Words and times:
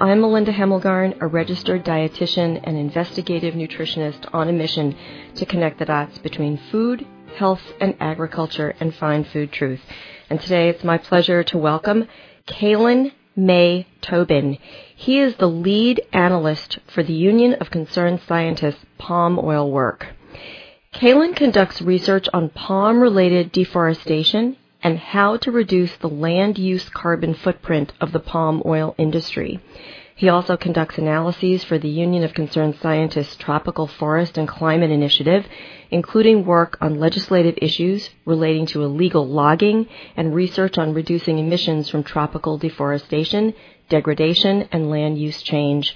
I'm 0.00 0.20
Melinda 0.20 0.52
Hemmelgarn, 0.52 1.20
a 1.20 1.26
registered 1.26 1.84
dietitian 1.84 2.60
and 2.62 2.76
investigative 2.76 3.54
nutritionist 3.54 4.32
on 4.32 4.48
a 4.48 4.52
mission 4.52 4.94
to 5.34 5.44
connect 5.44 5.80
the 5.80 5.86
dots 5.86 6.18
between 6.18 6.56
food, 6.70 7.04
health, 7.34 7.62
and 7.80 7.96
agriculture 7.98 8.76
and 8.78 8.94
find 8.94 9.26
food 9.26 9.50
truth. 9.50 9.80
And 10.30 10.40
today 10.40 10.68
it's 10.68 10.84
my 10.84 10.98
pleasure 10.98 11.42
to 11.42 11.58
welcome 11.58 12.06
Calen 12.46 13.10
May 13.34 13.88
Tobin. 14.00 14.58
He 14.94 15.18
is 15.18 15.34
the 15.34 15.48
lead 15.48 16.00
analyst 16.12 16.78
for 16.86 17.02
the 17.02 17.12
Union 17.12 17.54
of 17.54 17.72
Concerned 17.72 18.20
Scientists 18.28 18.84
palm 18.98 19.36
oil 19.36 19.68
work. 19.68 20.06
Calen 20.94 21.34
conducts 21.34 21.82
research 21.82 22.28
on 22.32 22.50
palm 22.50 23.00
related 23.00 23.50
deforestation 23.50 24.58
and 24.82 24.98
how 24.98 25.36
to 25.36 25.50
reduce 25.50 25.96
the 25.96 26.08
land 26.08 26.58
use 26.58 26.88
carbon 26.88 27.34
footprint 27.34 27.92
of 28.00 28.12
the 28.12 28.20
palm 28.20 28.62
oil 28.64 28.94
industry. 28.98 29.60
He 30.14 30.28
also 30.28 30.56
conducts 30.56 30.98
analyses 30.98 31.62
for 31.62 31.78
the 31.78 31.88
Union 31.88 32.24
of 32.24 32.34
Concerned 32.34 32.76
Scientists 32.82 33.36
Tropical 33.36 33.86
Forest 33.86 34.36
and 34.36 34.48
Climate 34.48 34.90
Initiative, 34.90 35.46
including 35.92 36.44
work 36.44 36.76
on 36.80 36.98
legislative 36.98 37.56
issues 37.62 38.10
relating 38.24 38.66
to 38.66 38.82
illegal 38.82 39.24
logging 39.24 39.86
and 40.16 40.34
research 40.34 40.76
on 40.76 40.92
reducing 40.92 41.38
emissions 41.38 41.88
from 41.88 42.02
tropical 42.02 42.58
deforestation, 42.58 43.54
degradation, 43.88 44.68
and 44.72 44.90
land 44.90 45.18
use 45.18 45.40
change. 45.40 45.94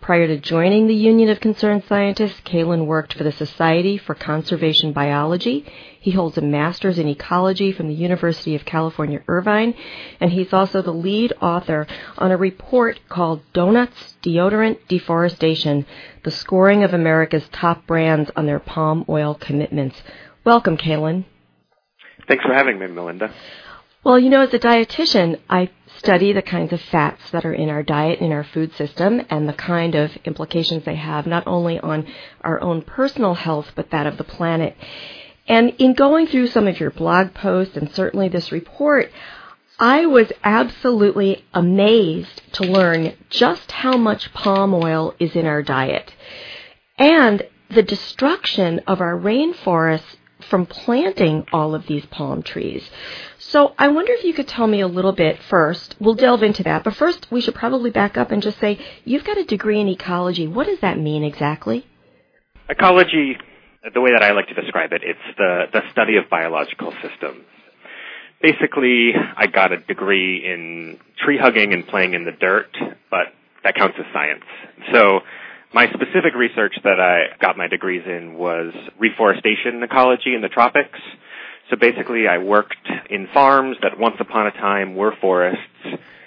Prior 0.00 0.26
to 0.26 0.38
joining 0.38 0.88
the 0.88 0.96
Union 0.96 1.28
of 1.28 1.38
Concerned 1.38 1.84
Scientists, 1.88 2.40
Calen 2.40 2.86
worked 2.86 3.14
for 3.14 3.22
the 3.22 3.30
Society 3.30 3.96
for 3.96 4.16
Conservation 4.16 4.92
Biology. 4.92 5.64
He 6.02 6.10
holds 6.10 6.36
a 6.36 6.40
master's 6.42 6.98
in 6.98 7.06
ecology 7.06 7.70
from 7.70 7.86
the 7.86 7.94
University 7.94 8.56
of 8.56 8.64
California, 8.64 9.22
Irvine, 9.28 9.72
and 10.18 10.32
he's 10.32 10.52
also 10.52 10.82
the 10.82 10.92
lead 10.92 11.32
author 11.40 11.86
on 12.18 12.32
a 12.32 12.36
report 12.36 12.98
called 13.08 13.40
Donuts 13.52 14.16
Deodorant 14.20 14.78
Deforestation, 14.88 15.86
the 16.24 16.32
scoring 16.32 16.82
of 16.82 16.92
America's 16.92 17.48
top 17.52 17.86
brands 17.86 18.32
on 18.34 18.46
their 18.46 18.58
palm 18.58 19.04
oil 19.08 19.36
commitments. 19.36 20.02
Welcome, 20.44 20.76
Calen. 20.76 21.24
Thanks 22.26 22.44
for 22.44 22.52
having 22.52 22.80
me, 22.80 22.88
Melinda. 22.88 23.32
Well, 24.02 24.18
you 24.18 24.28
know, 24.28 24.40
as 24.40 24.52
a 24.52 24.58
dietitian, 24.58 25.38
I 25.48 25.70
study 25.98 26.32
the 26.32 26.42
kinds 26.42 26.72
of 26.72 26.80
fats 26.80 27.30
that 27.30 27.44
are 27.44 27.54
in 27.54 27.68
our 27.68 27.84
diet, 27.84 28.18
and 28.18 28.26
in 28.26 28.32
our 28.32 28.42
food 28.42 28.74
system, 28.74 29.20
and 29.30 29.48
the 29.48 29.52
kind 29.52 29.94
of 29.94 30.10
implications 30.24 30.84
they 30.84 30.96
have 30.96 31.28
not 31.28 31.46
only 31.46 31.78
on 31.78 32.08
our 32.40 32.60
own 32.60 32.82
personal 32.82 33.34
health, 33.34 33.70
but 33.76 33.90
that 33.90 34.08
of 34.08 34.16
the 34.16 34.24
planet. 34.24 34.76
And 35.52 35.74
in 35.76 35.92
going 35.92 36.28
through 36.28 36.46
some 36.46 36.66
of 36.66 36.80
your 36.80 36.90
blog 36.90 37.34
posts 37.34 37.76
and 37.76 37.92
certainly 37.92 38.30
this 38.30 38.52
report, 38.52 39.12
I 39.78 40.06
was 40.06 40.32
absolutely 40.42 41.44
amazed 41.52 42.40
to 42.54 42.64
learn 42.64 43.12
just 43.28 43.70
how 43.70 43.98
much 43.98 44.32
palm 44.32 44.72
oil 44.72 45.14
is 45.18 45.36
in 45.36 45.44
our 45.44 45.62
diet. 45.62 46.14
And 46.96 47.42
the 47.68 47.82
destruction 47.82 48.80
of 48.86 49.02
our 49.02 49.14
rainforests 49.14 50.16
from 50.40 50.64
planting 50.64 51.46
all 51.52 51.74
of 51.74 51.86
these 51.86 52.06
palm 52.06 52.42
trees. 52.42 52.88
So 53.36 53.74
I 53.78 53.88
wonder 53.88 54.12
if 54.14 54.24
you 54.24 54.32
could 54.32 54.48
tell 54.48 54.66
me 54.66 54.80
a 54.80 54.88
little 54.88 55.12
bit 55.12 55.38
first. 55.50 55.96
We'll 56.00 56.14
delve 56.14 56.42
into 56.42 56.62
that, 56.62 56.82
but 56.82 56.96
first 56.96 57.30
we 57.30 57.42
should 57.42 57.54
probably 57.54 57.90
back 57.90 58.16
up 58.16 58.30
and 58.30 58.42
just 58.42 58.58
say 58.58 58.78
you've 59.04 59.24
got 59.24 59.36
a 59.36 59.44
degree 59.44 59.80
in 59.80 59.88
ecology. 59.88 60.46
What 60.46 60.66
does 60.66 60.80
that 60.80 60.98
mean 60.98 61.22
exactly? 61.22 61.86
Ecology, 62.70 63.36
the 63.94 64.00
way 64.00 64.10
that 64.12 64.22
I 64.22 64.32
like 64.32 64.48
to 64.48 64.54
describe 64.54 64.92
it, 64.92 65.02
it's 65.04 65.36
the, 65.36 65.64
the 65.72 65.80
study 65.90 66.16
of 66.16 66.30
biological 66.30 66.92
systems. 67.02 67.44
Basically, 68.40 69.12
I 69.14 69.46
got 69.46 69.72
a 69.72 69.78
degree 69.78 70.44
in 70.44 70.98
tree 71.24 71.38
hugging 71.38 71.72
and 71.72 71.86
playing 71.86 72.14
in 72.14 72.24
the 72.24 72.32
dirt, 72.32 72.76
but 73.10 73.26
that 73.64 73.74
counts 73.74 73.96
as 73.98 74.06
science. 74.12 74.44
So 74.92 75.20
my 75.72 75.86
specific 75.86 76.34
research 76.36 76.74
that 76.84 77.00
I 77.00 77.36
got 77.40 77.56
my 77.56 77.68
degrees 77.68 78.02
in 78.06 78.34
was 78.34 78.72
reforestation 78.98 79.82
ecology 79.82 80.34
in 80.34 80.42
the 80.42 80.48
tropics. 80.48 80.98
So 81.70 81.76
basically 81.76 82.26
I 82.28 82.38
worked 82.38 82.88
in 83.10 83.28
farms 83.32 83.76
that 83.82 83.98
once 83.98 84.16
upon 84.20 84.48
a 84.48 84.52
time 84.52 84.96
were 84.96 85.14
forests, 85.20 85.60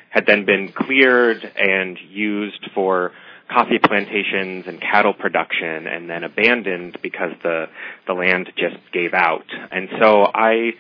had 0.10 0.26
then 0.26 0.46
been 0.46 0.72
cleared 0.72 1.44
and 1.58 1.98
used 2.10 2.70
for 2.74 3.12
coffee 3.56 3.80
plantations 3.82 4.66
and 4.68 4.82
cattle 4.82 5.14
production 5.14 5.88
and 5.88 6.10
then 6.10 6.26
abandoned 6.26 6.98
because 7.02 7.32
the, 7.42 7.68
the 8.06 8.14
land 8.14 8.52
just 8.58 8.76
gave 8.92 9.14
out. 9.14 9.46
And 9.72 9.88
so 10.00 10.30
I 10.34 10.72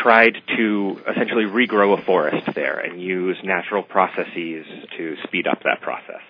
tried 0.00 0.34
to 0.56 1.00
essentially 1.10 1.44
regrow 1.44 1.98
a 1.98 2.04
forest 2.04 2.46
there 2.54 2.78
and 2.78 3.02
use 3.02 3.36
natural 3.42 3.82
processes 3.82 4.64
to 4.96 5.16
speed 5.24 5.48
up 5.48 5.64
that 5.64 5.80
process. 5.80 6.22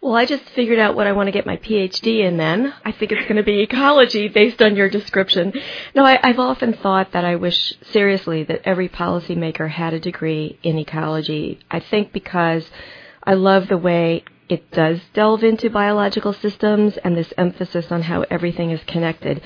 Well, 0.00 0.16
I 0.16 0.26
just 0.26 0.44
figured 0.50 0.78
out 0.78 0.94
what 0.94 1.06
I 1.06 1.12
want 1.12 1.28
to 1.28 1.32
get 1.32 1.46
my 1.46 1.56
PhD 1.56 2.26
in 2.26 2.36
then. 2.36 2.74
I 2.84 2.92
think 2.92 3.12
it's 3.12 3.22
going 3.22 3.36
to 3.36 3.42
be 3.42 3.62
ecology 3.62 4.28
based 4.28 4.62
on 4.62 4.76
your 4.76 4.88
description. 4.88 5.52
No, 5.94 6.04
I, 6.04 6.18
have 6.22 6.38
often 6.38 6.74
thought 6.74 7.12
that 7.12 7.24
I 7.24 7.36
wish 7.36 7.74
seriously 7.90 8.44
that 8.44 8.62
every 8.64 8.88
policymaker 8.88 9.70
had 9.70 9.94
a 9.94 10.00
degree 10.00 10.58
in 10.62 10.78
ecology. 10.78 11.60
I 11.70 11.80
think 11.80 12.12
because 12.12 12.68
I 13.22 13.34
love 13.34 13.68
the 13.68 13.78
way 13.78 14.24
it 14.48 14.70
does 14.70 15.00
delve 15.14 15.42
into 15.42 15.70
biological 15.70 16.32
systems 16.32 16.96
and 16.98 17.16
this 17.16 17.32
emphasis 17.38 17.90
on 17.90 18.02
how 18.02 18.22
everything 18.30 18.70
is 18.70 18.82
connected. 18.84 19.40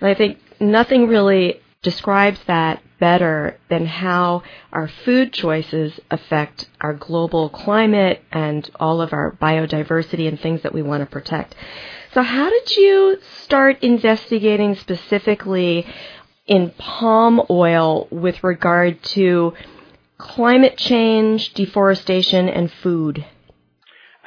And 0.00 0.08
I 0.08 0.14
think 0.14 0.38
nothing 0.60 1.08
really 1.08 1.60
describes 1.82 2.40
that 2.46 2.82
better 2.98 3.58
than 3.68 3.84
how 3.84 4.42
our 4.72 4.88
food 4.88 5.32
choices 5.32 6.00
affect 6.10 6.68
our 6.80 6.94
global 6.94 7.50
climate 7.50 8.22
and 8.32 8.68
all 8.80 9.00
of 9.00 9.12
our 9.12 9.36
biodiversity 9.40 10.26
and 10.26 10.40
things 10.40 10.62
that 10.62 10.72
we 10.72 10.82
want 10.82 11.02
to 11.02 11.06
protect. 11.06 11.54
So 12.14 12.22
how 12.22 12.48
did 12.48 12.76
you 12.76 13.18
start 13.42 13.82
investigating 13.82 14.76
specifically 14.76 15.86
in 16.46 16.70
palm 16.78 17.42
oil 17.50 18.06
with 18.10 18.42
regard 18.44 19.02
to 19.02 19.52
climate 20.16 20.78
change, 20.78 21.52
deforestation, 21.54 22.48
and 22.48 22.72
food? 22.72 23.24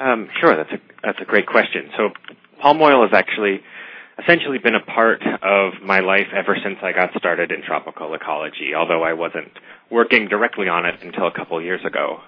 Um, 0.00 0.28
sure, 0.40 0.56
that's 0.56 0.72
a 0.72 0.80
that's 1.02 1.18
a 1.20 1.24
great 1.24 1.46
question. 1.46 1.90
So, 1.96 2.10
palm 2.60 2.80
oil 2.80 3.02
has 3.02 3.12
actually 3.12 3.60
essentially 4.22 4.58
been 4.58 4.74
a 4.74 4.80
part 4.80 5.22
of 5.42 5.82
my 5.82 6.00
life 6.00 6.28
ever 6.34 6.56
since 6.62 6.78
I 6.82 6.92
got 6.92 7.10
started 7.18 7.52
in 7.52 7.62
tropical 7.62 8.14
ecology, 8.14 8.74
although 8.76 9.02
I 9.02 9.12
wasn't 9.12 9.52
working 9.90 10.28
directly 10.28 10.68
on 10.68 10.86
it 10.86 11.02
until 11.02 11.26
a 11.26 11.32
couple 11.32 11.60
years 11.62 11.84
ago. 11.84 12.20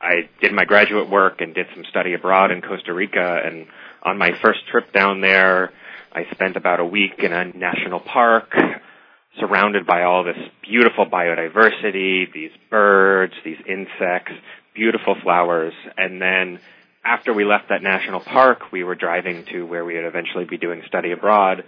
I 0.00 0.28
did 0.40 0.52
my 0.52 0.64
graduate 0.64 1.10
work 1.10 1.40
and 1.40 1.54
did 1.54 1.66
some 1.74 1.84
study 1.90 2.14
abroad 2.14 2.50
in 2.50 2.62
Costa 2.62 2.94
Rica, 2.94 3.40
and 3.44 3.66
on 4.02 4.16
my 4.16 4.30
first 4.40 4.60
trip 4.70 4.92
down 4.92 5.20
there, 5.20 5.72
I 6.12 6.24
spent 6.30 6.56
about 6.56 6.80
a 6.80 6.84
week 6.84 7.18
in 7.18 7.32
a 7.32 7.44
national 7.44 8.00
park 8.00 8.54
surrounded 9.40 9.86
by 9.86 10.02
all 10.02 10.24
this 10.24 10.38
beautiful 10.62 11.06
biodiversity, 11.06 12.32
these 12.32 12.50
birds, 12.70 13.34
these 13.44 13.58
insects, 13.66 14.32
beautiful 14.74 15.16
flowers, 15.22 15.74
and 15.96 16.20
then 16.20 16.60
after 17.08 17.32
we 17.32 17.44
left 17.44 17.70
that 17.70 17.82
national 17.82 18.20
park, 18.20 18.70
we 18.70 18.84
were 18.84 18.94
driving 18.94 19.46
to 19.46 19.62
where 19.62 19.82
we 19.82 19.94
would 19.94 20.04
eventually 20.04 20.44
be 20.44 20.58
doing 20.58 20.82
study 20.86 21.10
abroad. 21.10 21.64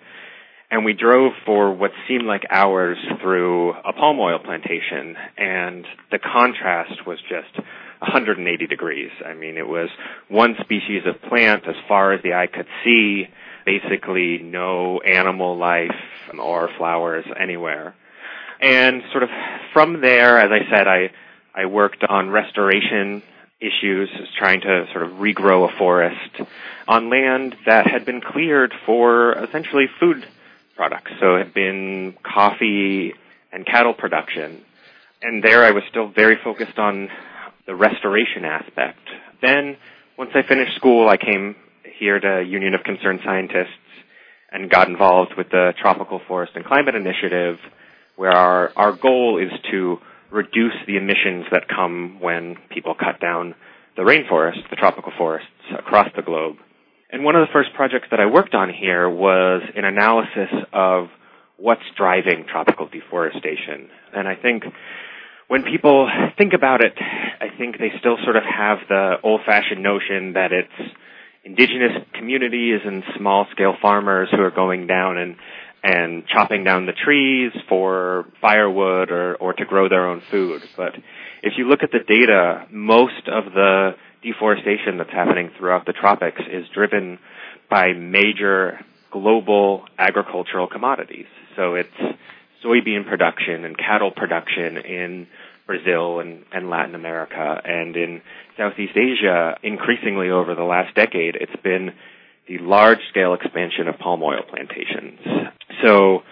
And 0.71 0.85
we 0.85 0.93
drove 0.93 1.33
for 1.47 1.73
what 1.73 1.93
seemed 2.07 2.27
like 2.27 2.43
hours 2.51 2.99
through 3.23 3.71
a 3.73 3.93
palm 3.95 4.21
oil 4.21 4.39
plantation. 4.39 5.17
And 5.39 5.87
the 6.11 6.19
contrast 6.19 7.07
was 7.07 7.19
just 7.23 7.57
180 8.01 8.67
degrees. 8.67 9.11
I 9.25 9.33
mean, 9.33 9.57
it 9.57 9.67
was 9.67 9.89
one 10.29 10.57
species 10.61 11.05
of 11.07 11.21
plant 11.29 11.67
as 11.67 11.75
far 11.89 12.13
as 12.13 12.23
the 12.23 12.35
eye 12.35 12.47
could 12.47 12.69
see, 12.85 13.25
basically 13.65 14.39
no 14.43 15.01
animal 15.01 15.57
life 15.57 15.97
or 16.39 16.69
flowers 16.77 17.25
anywhere. 17.41 17.95
And 18.61 19.03
sort 19.11 19.23
of 19.23 19.31
from 19.73 20.03
there, 20.03 20.39
as 20.39 20.51
I 20.53 20.71
said, 20.71 20.87
I, 20.87 21.11
I 21.55 21.65
worked 21.65 22.05
on 22.07 22.29
restoration 22.29 23.23
issues, 23.61 24.09
trying 24.39 24.63
to 24.63 24.87
sort 24.93 25.05
of 25.05 25.13
regrow 25.13 25.71
a 25.73 25.79
forest 25.79 26.41
on 26.89 27.11
land 27.11 27.55
that 27.67 27.87
had 27.87 28.05
been 28.05 28.21
cleared 28.21 28.73
for 28.87 29.33
essentially 29.33 29.87
food 29.99 30.27
products. 30.77 31.13
So 31.21 31.37
it 31.37 31.45
had 31.45 31.55
been 31.55 32.15
coffee 32.23 33.13
and 33.53 33.67
cattle 33.67 33.95
production. 33.95 34.63
And 35.23 35.43
there 35.45 35.65
I 35.65 35.73
was 35.73 35.83
still 35.91 36.09
very 36.09 36.37
focused 36.43 36.79
on 36.79 37.09
the 37.67 37.75
restoration 37.75 38.45
aspect. 38.45 38.99
Then, 39.43 39.77
once 40.17 40.31
I 40.35 40.43
finished 40.43 40.75
school, 40.77 41.09
I 41.09 41.19
came 41.19 41.57
here 41.99 42.19
to 42.19 42.43
Union 42.43 42.75
of 42.75 42.83
Concerned 42.83 43.21
Scientists 43.25 43.69
and 44.51 44.71
got 44.71 44.89
involved 44.89 45.33
with 45.37 45.51
the 45.51 45.73
Tropical 45.81 46.21
Forest 46.27 46.53
and 46.55 46.65
Climate 46.65 46.95
Initiative, 46.95 47.59
where 48.17 48.33
our, 48.33 48.73
our 48.75 48.93
goal 48.93 49.39
is 49.39 49.53
to 49.71 49.99
reduce 50.31 50.75
the 50.87 50.97
emissions 50.97 51.47
that 51.53 51.69
come 51.69 52.19
when 52.21 52.57
people 52.71 52.95
cut 52.95 53.21
down 53.21 53.55
the 53.97 54.03
rainforest, 54.03 54.69
the 54.71 54.77
tropical 54.77 55.13
forests 55.17 55.49
across 55.77 56.09
the 56.17 56.23
globe. 56.23 56.57
And 57.11 57.25
one 57.25 57.35
of 57.35 57.47
the 57.47 57.53
first 57.53 57.71
projects 57.75 58.07
that 58.11 58.21
I 58.21 58.27
worked 58.27 58.55
on 58.55 58.73
here 58.73 59.09
was 59.09 59.63
an 59.75 59.85
analysis 59.85 60.51
of 60.73 61.09
what's 61.57 61.83
driving 61.97 62.47
tropical 62.51 62.89
deforestation. 62.89 63.91
And 64.15 64.29
I 64.29 64.37
think 64.37 64.65
when 65.49 65.65
people 65.65 66.09
think 66.39 66.53
about 66.55 66.81
it, 66.83 66.95
I 66.97 67.49
think 67.59 67.79
they 67.79 67.91
still 67.99 68.17
sort 68.23 68.37
of 68.37 68.45
have 68.45 68.79
the 68.89 69.17
old-fashioned 69.23 69.83
notion 69.83 70.35
that 70.35 70.53
it's 70.53 70.93
indigenous 71.43 71.93
communities 72.15 72.81
and 72.85 73.03
small-scale 73.19 73.75
farmers 73.83 74.29
who 74.31 74.41
are 74.43 74.53
going 74.53 74.87
down 74.87 75.19
and 75.19 75.37
and 75.83 76.25
chopping 76.27 76.65
down 76.65 76.87
the 76.87 76.93
trees 76.93 77.53
for 77.69 78.27
firewood 78.41 79.11
or, 79.11 79.35
or 79.37 79.53
to 79.55 79.65
grow 79.65 79.89
their 79.89 80.07
own 80.07 80.23
food. 80.31 80.63
But 80.77 80.95
if 81.43 81.55
you 81.57 81.69
look 81.69 81.83
at 81.83 81.91
the 81.91 82.01
data, 82.07 82.67
most 82.71 83.29
of 83.29 83.53
the 83.53 83.93
deforestation 84.23 84.99
that's 84.99 85.11
happening 85.11 85.51
throughout 85.59 85.87
the 85.87 85.93
tropics 85.93 86.41
is 86.51 86.67
driven 86.75 87.19
by 87.71 87.93
major 87.95 88.81
global 89.11 89.85
agricultural 89.99 90.67
commodities. 90.67 91.27
So 91.57 91.75
it's 91.75 91.89
soybean 92.65 93.09
production 93.09 93.65
and 93.65 93.77
cattle 93.77 94.11
production 94.11 94.77
in 94.77 95.27
Brazil 95.67 96.21
and, 96.21 96.45
and 96.53 96.69
Latin 96.69 96.95
America 96.95 97.61
and 97.65 97.97
in 97.97 98.21
Southeast 98.57 98.97
Asia, 98.97 99.57
increasingly 99.63 100.31
over 100.31 100.55
the 100.55 100.65
last 100.65 100.95
decade, 100.95 101.37
it's 101.37 101.63
been 101.63 101.93
the 102.51 102.59
large 102.59 102.99
scale 103.11 103.33
expansion 103.35 103.87
of 103.87 103.97
palm 103.99 104.25
oil 104.25 104.43
plantations. 104.49 105.21
So 105.85 106.23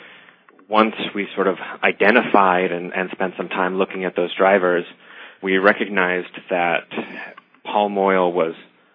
once 0.69 0.97
we 1.15 1.29
sort 1.37 1.47
of 1.47 1.57
identified 1.83 2.73
and, 2.73 2.93
and 2.93 3.09
spent 3.13 3.35
some 3.37 3.49
time 3.49 3.79
looking 3.79 4.05
at 4.05 4.17
those 4.17 4.35
drivers, 4.37 4.85
we 5.45 5.59
recognized 5.59 6.35
that 6.51 6.89
palm 7.65 7.97
oil 7.97 8.33
was 8.33 8.55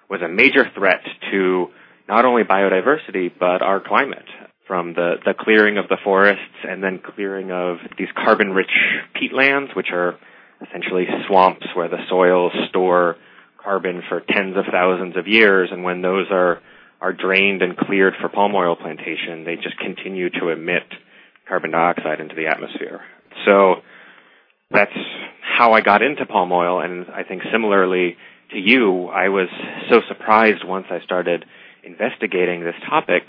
was 0.10 0.22
a 0.22 0.28
major 0.28 0.70
threat 0.75 1.00
to 1.31 1.68
not 2.10 2.25
only 2.25 2.44
biodiversity 2.44 3.31
but 3.40 3.62
our 3.62 3.80
climate 3.80 4.28
from 4.68 4.94
the, 4.94 5.16
the 5.25 5.34
clearing 5.34 5.78
of 5.78 5.88
the 5.88 5.98
forests 6.04 6.42
and 6.68 6.84
then 6.84 7.00
clearing 7.00 7.52
of 7.52 7.78
these 7.98 8.10
carbon 8.16 8.52
rich 8.52 8.72
peatlands 9.16 9.75
which 9.75 9.88
are 9.92 10.20
essentially 10.68 11.06
swamps 11.28 11.66
where 11.74 11.88
the 11.88 11.98
soils 12.10 12.52
store 12.70 13.16
carbon 13.64 14.04
for 14.10 14.20
tens 14.20 14.58
of 14.58 14.66
thousands 14.72 15.16
of 15.16 15.28
years 15.28 15.70
and 15.72 15.84
when 15.84 16.02
those 16.02 16.28
are 16.30 16.62
are 17.03 17.11
drained 17.11 17.61
and 17.61 17.75
cleared 17.75 18.13
for 18.21 18.29
palm 18.29 18.55
oil 18.55 18.77
plantation, 18.77 19.44
they 19.44 19.57
just 19.57 19.77
continue 19.77 20.29
to 20.29 20.47
emit 20.47 20.83
carbon 21.47 21.71
dioxide 21.71 22.21
into 22.21 22.33
the 22.33 22.47
atmosphere. 22.47 23.01
So 23.45 23.75
that's 24.71 24.95
how 25.41 25.73
I 25.73 25.81
got 25.81 26.01
into 26.01 26.25
palm 26.25 26.53
oil, 26.53 26.79
and 26.79 27.07
I 27.13 27.23
think 27.23 27.41
similarly 27.51 28.15
to 28.51 28.57
you, 28.57 29.07
I 29.07 29.27
was 29.27 29.50
so 29.89 30.00
surprised 30.07 30.63
once 30.65 30.85
I 30.89 31.03
started 31.03 31.44
investigating 31.83 32.63
this 32.63 32.75
topic 32.89 33.23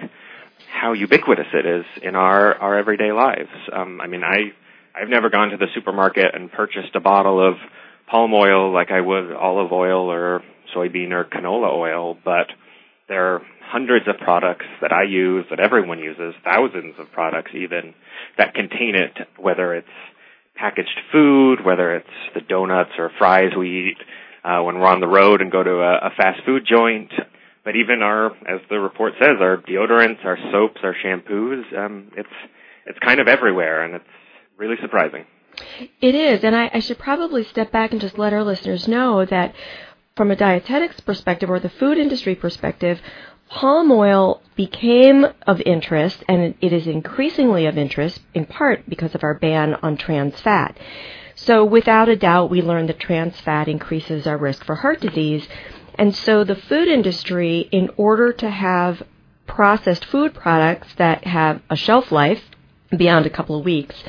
how 0.72 0.92
ubiquitous 0.92 1.48
it 1.52 1.66
is 1.66 1.84
in 2.00 2.14
our, 2.14 2.54
our 2.54 2.78
everyday 2.78 3.10
lives. 3.10 3.50
Um, 3.72 4.00
I 4.00 4.06
mean, 4.06 4.22
I 4.22 4.52
I've 4.94 5.08
never 5.08 5.28
gone 5.30 5.50
to 5.50 5.56
the 5.56 5.66
supermarket 5.74 6.32
and 6.32 6.52
purchased 6.52 6.94
a 6.94 7.00
bottle 7.00 7.44
of 7.44 7.56
palm 8.08 8.32
oil 8.32 8.72
like 8.72 8.92
I 8.92 9.00
would 9.00 9.32
olive 9.32 9.72
oil 9.72 10.12
or 10.12 10.42
soybean 10.74 11.10
or 11.10 11.24
canola 11.24 11.72
oil, 11.72 12.16
but 12.24 12.46
there 13.08 13.42
hundreds 13.66 14.06
of 14.08 14.18
products 14.18 14.66
that 14.80 14.92
I 14.92 15.04
use, 15.04 15.44
that 15.50 15.60
everyone 15.60 15.98
uses, 15.98 16.34
thousands 16.44 16.94
of 16.98 17.10
products 17.12 17.52
even, 17.54 17.94
that 18.38 18.54
contain 18.54 18.94
it, 18.94 19.26
whether 19.38 19.74
it's 19.74 19.88
packaged 20.56 21.00
food, 21.10 21.64
whether 21.64 21.96
it's 21.96 22.06
the 22.34 22.40
donuts 22.40 22.92
or 22.98 23.10
fries 23.18 23.50
we 23.58 23.90
eat 23.90 23.98
uh, 24.44 24.62
when 24.62 24.78
we're 24.78 24.86
on 24.86 25.00
the 25.00 25.08
road 25.08 25.40
and 25.40 25.50
go 25.50 25.62
to 25.62 25.70
a, 25.70 26.06
a 26.06 26.10
fast 26.16 26.40
food 26.44 26.64
joint. 26.68 27.10
But 27.64 27.76
even 27.76 28.02
our, 28.02 28.26
as 28.46 28.60
the 28.68 28.78
report 28.78 29.14
says, 29.18 29.36
our 29.40 29.56
deodorants, 29.56 30.24
our 30.24 30.38
soaps, 30.52 30.80
our 30.82 30.94
shampoos, 30.94 31.76
um, 31.76 32.10
it's 32.16 32.28
it's 32.86 32.98
kind 32.98 33.18
of 33.18 33.28
everywhere, 33.28 33.82
and 33.82 33.94
it's 33.94 34.04
really 34.58 34.76
surprising. 34.82 35.24
It 36.00 36.14
is, 36.14 36.44
and 36.44 36.54
I, 36.54 36.70
I 36.74 36.80
should 36.80 36.98
probably 36.98 37.44
step 37.44 37.72
back 37.72 37.92
and 37.92 38.00
just 38.00 38.18
let 38.18 38.34
our 38.34 38.44
listeners 38.44 38.86
know 38.86 39.24
that 39.24 39.54
from 40.16 40.30
a 40.30 40.36
dietetics 40.36 41.00
perspective 41.00 41.48
or 41.50 41.58
the 41.60 41.70
food 41.70 41.96
industry 41.96 42.34
perspective, 42.34 43.00
palm 43.54 43.92
oil 43.92 44.42
became 44.56 45.24
of 45.46 45.60
interest, 45.60 46.24
and 46.28 46.54
it 46.60 46.72
is 46.72 46.88
increasingly 46.88 47.66
of 47.66 47.78
interest 47.78 48.20
in 48.34 48.44
part 48.44 48.82
because 48.88 49.14
of 49.14 49.22
our 49.22 49.34
ban 49.34 49.74
on 49.74 49.96
trans 49.96 50.38
fat. 50.40 50.76
So, 51.36 51.64
without 51.64 52.08
a 52.08 52.16
doubt, 52.16 52.50
we 52.50 52.62
learned 52.62 52.88
that 52.88 52.98
trans 52.98 53.40
fat 53.40 53.68
increases 53.68 54.26
our 54.26 54.36
risk 54.36 54.64
for 54.64 54.74
heart 54.74 55.00
disease. 55.00 55.46
And 55.94 56.14
so, 56.14 56.42
the 56.42 56.56
food 56.56 56.88
industry, 56.88 57.68
in 57.70 57.90
order 57.96 58.32
to 58.32 58.50
have 58.50 59.02
processed 59.46 60.04
food 60.04 60.34
products 60.34 60.88
that 60.96 61.24
have 61.24 61.62
a 61.70 61.76
shelf 61.76 62.10
life 62.10 62.42
beyond 62.96 63.24
a 63.24 63.30
couple 63.30 63.56
of 63.56 63.64
weeks, 63.64 64.02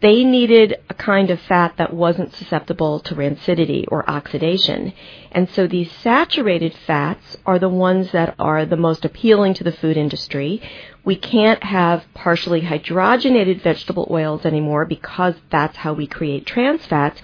they 0.00 0.22
needed 0.22 0.76
a 0.88 0.94
kind 0.94 1.30
of 1.30 1.40
fat 1.40 1.76
that 1.76 1.92
wasn't 1.92 2.32
susceptible 2.32 3.00
to 3.00 3.16
rancidity 3.16 3.84
or 3.88 4.08
oxidation. 4.08 4.92
And 5.32 5.50
so 5.50 5.66
these 5.66 5.90
saturated 5.90 6.72
fats 6.86 7.36
are 7.44 7.58
the 7.58 7.68
ones 7.68 8.12
that 8.12 8.36
are 8.38 8.64
the 8.64 8.76
most 8.76 9.04
appealing 9.04 9.54
to 9.54 9.64
the 9.64 9.72
food 9.72 9.96
industry. 9.96 10.62
We 11.04 11.16
can't 11.16 11.62
have 11.64 12.04
partially 12.14 12.60
hydrogenated 12.60 13.60
vegetable 13.62 14.06
oils 14.08 14.46
anymore 14.46 14.84
because 14.84 15.34
that's 15.50 15.76
how 15.76 15.94
we 15.94 16.06
create 16.06 16.46
trans 16.46 16.86
fats. 16.86 17.20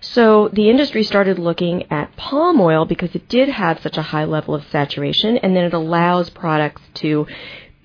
So 0.00 0.48
the 0.48 0.68
industry 0.68 1.04
started 1.04 1.38
looking 1.38 1.90
at 1.92 2.16
palm 2.16 2.60
oil 2.60 2.86
because 2.86 3.14
it 3.14 3.28
did 3.28 3.48
have 3.48 3.80
such 3.82 3.98
a 3.98 4.02
high 4.02 4.24
level 4.24 4.54
of 4.54 4.66
saturation 4.70 5.36
and 5.38 5.54
then 5.54 5.64
it 5.64 5.74
allows 5.74 6.30
products 6.30 6.82
to 6.94 7.26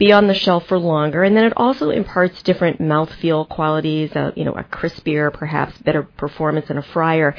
be 0.01 0.11
on 0.11 0.25
the 0.25 0.33
shelf 0.33 0.65
for 0.65 0.79
longer, 0.79 1.23
and 1.23 1.37
then 1.37 1.43
it 1.43 1.53
also 1.55 1.91
imparts 1.91 2.41
different 2.41 2.81
mouthfeel 2.81 3.47
qualities, 3.47 4.11
uh, 4.15 4.31
you 4.35 4.43
know, 4.43 4.53
a 4.53 4.63
crispier, 4.63 5.31
perhaps 5.31 5.77
better 5.77 6.01
performance 6.01 6.71
in 6.71 6.77
a 6.79 6.81
fryer. 6.81 7.35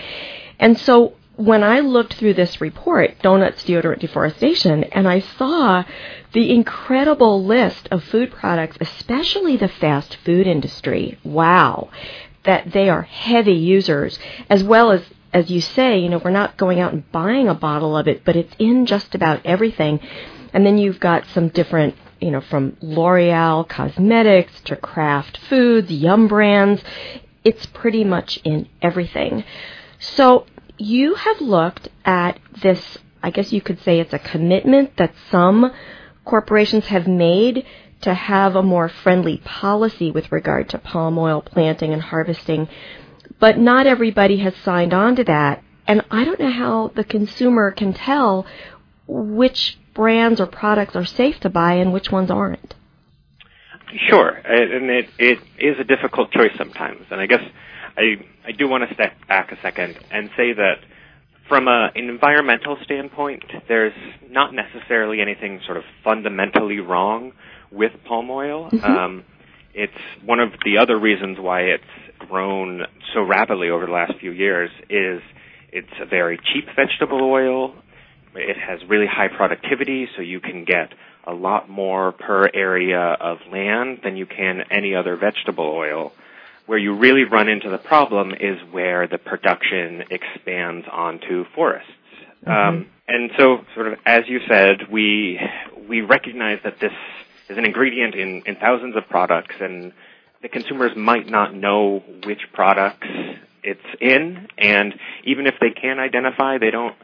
And 0.61 0.79
so 0.79 1.15
when 1.35 1.65
I 1.65 1.81
looked 1.81 2.15
through 2.15 2.35
this 2.35 2.61
report, 2.61 3.19
Donuts 3.21 3.65
Deodorant 3.65 3.99
Deforestation, 3.99 4.85
and 4.85 5.09
I 5.09 5.19
saw 5.19 5.83
the 6.35 6.53
incredible 6.55 7.45
list 7.45 7.89
of 7.91 8.05
food 8.05 8.31
products, 8.31 8.77
especially 8.81 9.57
the 9.57 9.67
fast 9.67 10.19
food 10.25 10.47
industry, 10.47 11.19
wow, 11.25 11.91
that 12.45 12.71
they 12.71 12.89
are 12.89 13.03
heavy 13.03 13.55
users, 13.55 14.21
as 14.49 14.63
well 14.63 14.93
as 14.93 15.03
as 15.33 15.51
you 15.51 15.61
say, 15.61 15.99
you 15.99 16.11
know, 16.11 16.21
we're 16.23 16.31
not 16.31 16.57
going 16.59 16.79
out 16.79 16.93
and 16.93 17.11
buying 17.11 17.49
a 17.49 17.55
bottle 17.55 17.97
of 17.97 18.07
it, 18.07 18.23
but 18.25 18.37
it's 18.37 18.55
in 18.61 18.87
just 18.87 19.17
about 19.17 19.41
everything. 19.45 19.99
And 20.53 20.67
then 20.67 20.77
you've 20.77 21.01
got 21.01 21.25
some 21.33 21.49
different 21.49 21.95
you 22.23 22.31
know, 22.31 22.41
from 22.41 22.77
L'Oreal 22.81 23.69
cosmetics 23.69 24.61
to 24.63 24.77
Kraft 24.77 25.39
Foods, 25.49 25.91
Yum 25.91 26.29
brands. 26.29 26.83
It's 27.43 27.67
pretty 27.67 28.05
much 28.05 28.39
in 28.45 28.69
everything. 28.81 29.45
So 29.99 30.47
you 30.79 31.17
have 31.17 31.41
looked 31.41 31.89
at 32.05 32.39
this, 32.63 32.99
I 33.23 33.31
guess 33.31 33.53
you 33.53 33.61
could 33.61 33.81
say 33.81 33.99
it's 33.99 34.13
a 34.13 34.21
commitment 34.21 34.97
that 34.99 35.15
some 35.31 35.73
corporations 36.25 36.87
have 36.87 37.09
made 37.09 37.67
to 38.03 38.15
have 38.15 38.55
a 38.55 38.63
more 38.63 38.89
friendly 38.89 39.39
policy 39.39 40.13
with 40.13 40.31
regard 40.31 40.69
to 40.71 40.79
palm 40.79 41.19
oil 41.19 41.43
planting 41.43 41.93
and 41.93 42.03
harvesting. 42.03 42.69
But 43.41 43.59
not 43.59 43.89
everybody 43.89 44.39
has 44.39 44.55
signed 44.65 44.95
on 44.95 45.17
to 45.17 45.25
that. 45.25 45.63
And 45.89 46.05
I 46.11 46.25
don't 46.25 46.39
know 46.39 46.51
how 46.51 46.93
the 46.95 47.05
consumer 47.05 47.73
can 47.73 47.93
tell 47.93 48.47
which 49.09 49.79
brands 49.95 50.41
or 50.41 50.47
products 50.47 50.97
are 50.97 51.05
safe 51.05 51.41
to 51.41 51.51
buy 51.51 51.75
and 51.75 51.93
which 51.93 52.11
ones 52.11 52.31
aren't? 52.31 52.75
Sure, 54.09 54.29
and 54.29 54.91
it 54.91 55.07
it 55.19 55.39
is 55.59 55.79
a 55.79 55.85
difficult 55.85 56.31
choice 56.33 56.53
sometimes, 56.57 57.03
and 57.11 57.21
I 57.21 57.27
guess 57.27 57.43
I 57.97 58.25
I 58.47 58.53
do 58.53 58.67
want 58.69 58.89
to 58.89 58.95
step 58.95 59.13
back 59.29 59.53
a 59.53 59.61
second 59.61 59.99
and 60.11 60.31
say 60.37 60.55
that 60.55 60.77
from 61.49 61.69
a, 61.69 61.91
an 61.95 62.09
environmental 62.09 62.79
standpoint, 62.85 63.45
there's 63.69 63.93
not 64.31 64.55
necessarily 64.55 65.21
anything 65.21 65.61
sort 65.67 65.77
of 65.77 65.85
fundamentally 66.03 66.79
wrong 66.81 67.33
with 67.71 67.93
palm 68.07 68.31
oil. 68.31 68.71
Mm-hmm. 68.71 68.85
Um, 68.85 69.25
it's 69.75 69.93
one 70.25 70.41
of 70.41 70.51
the 70.65 70.79
other 70.79 70.99
reasons 70.99 71.39
why 71.39 71.63
it's 71.63 71.85
grown 72.19 72.83
so 73.15 73.23
rapidly 73.23 73.69
over 73.71 73.87
the 73.87 73.93
last 73.93 74.15
few 74.21 74.31
years 74.31 74.71
is 74.89 75.21
it's 75.73 75.93
a 76.01 76.07
very 76.07 76.39
cheap 76.39 76.67
vegetable 76.77 77.23
oil. 77.23 77.75
It 78.35 78.57
has 78.57 78.81
really 78.89 79.07
high 79.07 79.29
productivity, 79.29 80.09
so 80.17 80.23
you 80.23 80.41
can 80.41 80.65
get 80.65 80.93
a 81.27 81.33
lot 81.33 81.69
more 81.69 82.13
per 82.13 82.49
area 82.53 82.99
of 82.99 83.39
land 83.51 84.01
than 84.03 84.17
you 84.17 84.27
can 84.27 84.63
any 84.71 84.95
other 84.95 85.17
vegetable 85.17 85.67
oil. 85.67 86.13
Where 86.67 86.79
you 86.79 86.95
really 86.97 87.25
run 87.25 87.49
into 87.49 87.69
the 87.69 87.79
problem 87.79 88.33
is 88.33 88.59
where 88.71 89.07
the 89.07 89.19
production 89.19 90.05
expands 90.11 90.87
onto 90.91 91.45
forests. 91.55 91.91
Mm-hmm. 92.47 92.51
Um, 92.51 92.87
and 93.09 93.31
so, 93.37 93.65
sort 93.75 93.89
of 93.89 93.99
as 94.07 94.25
you 94.29 94.41
said, 94.49 94.91
we 94.91 95.41
we 95.89 96.01
recognize 96.01 96.61
that 96.65 96.79
this 96.81 96.93
is 97.49 97.59
an 97.59 97.65
ingredient 97.65 98.15
in, 98.15 98.43
in 98.47 98.57
thousands 98.57 98.97
of 98.97 99.09
products, 99.09 99.55
and 99.61 99.93
the 100.41 100.49
consumers 100.49 100.93
might 100.97 101.29
not 101.29 101.55
know 101.55 102.03
which 102.25 102.41
products 102.53 103.07
it's 103.63 103.81
in, 104.01 104.49
and 104.59 104.95
even 105.25 105.47
if 105.47 105.55
they 105.61 105.71
can 105.71 105.99
identify, 105.99 106.59
they 106.59 106.71
don't 106.71 106.97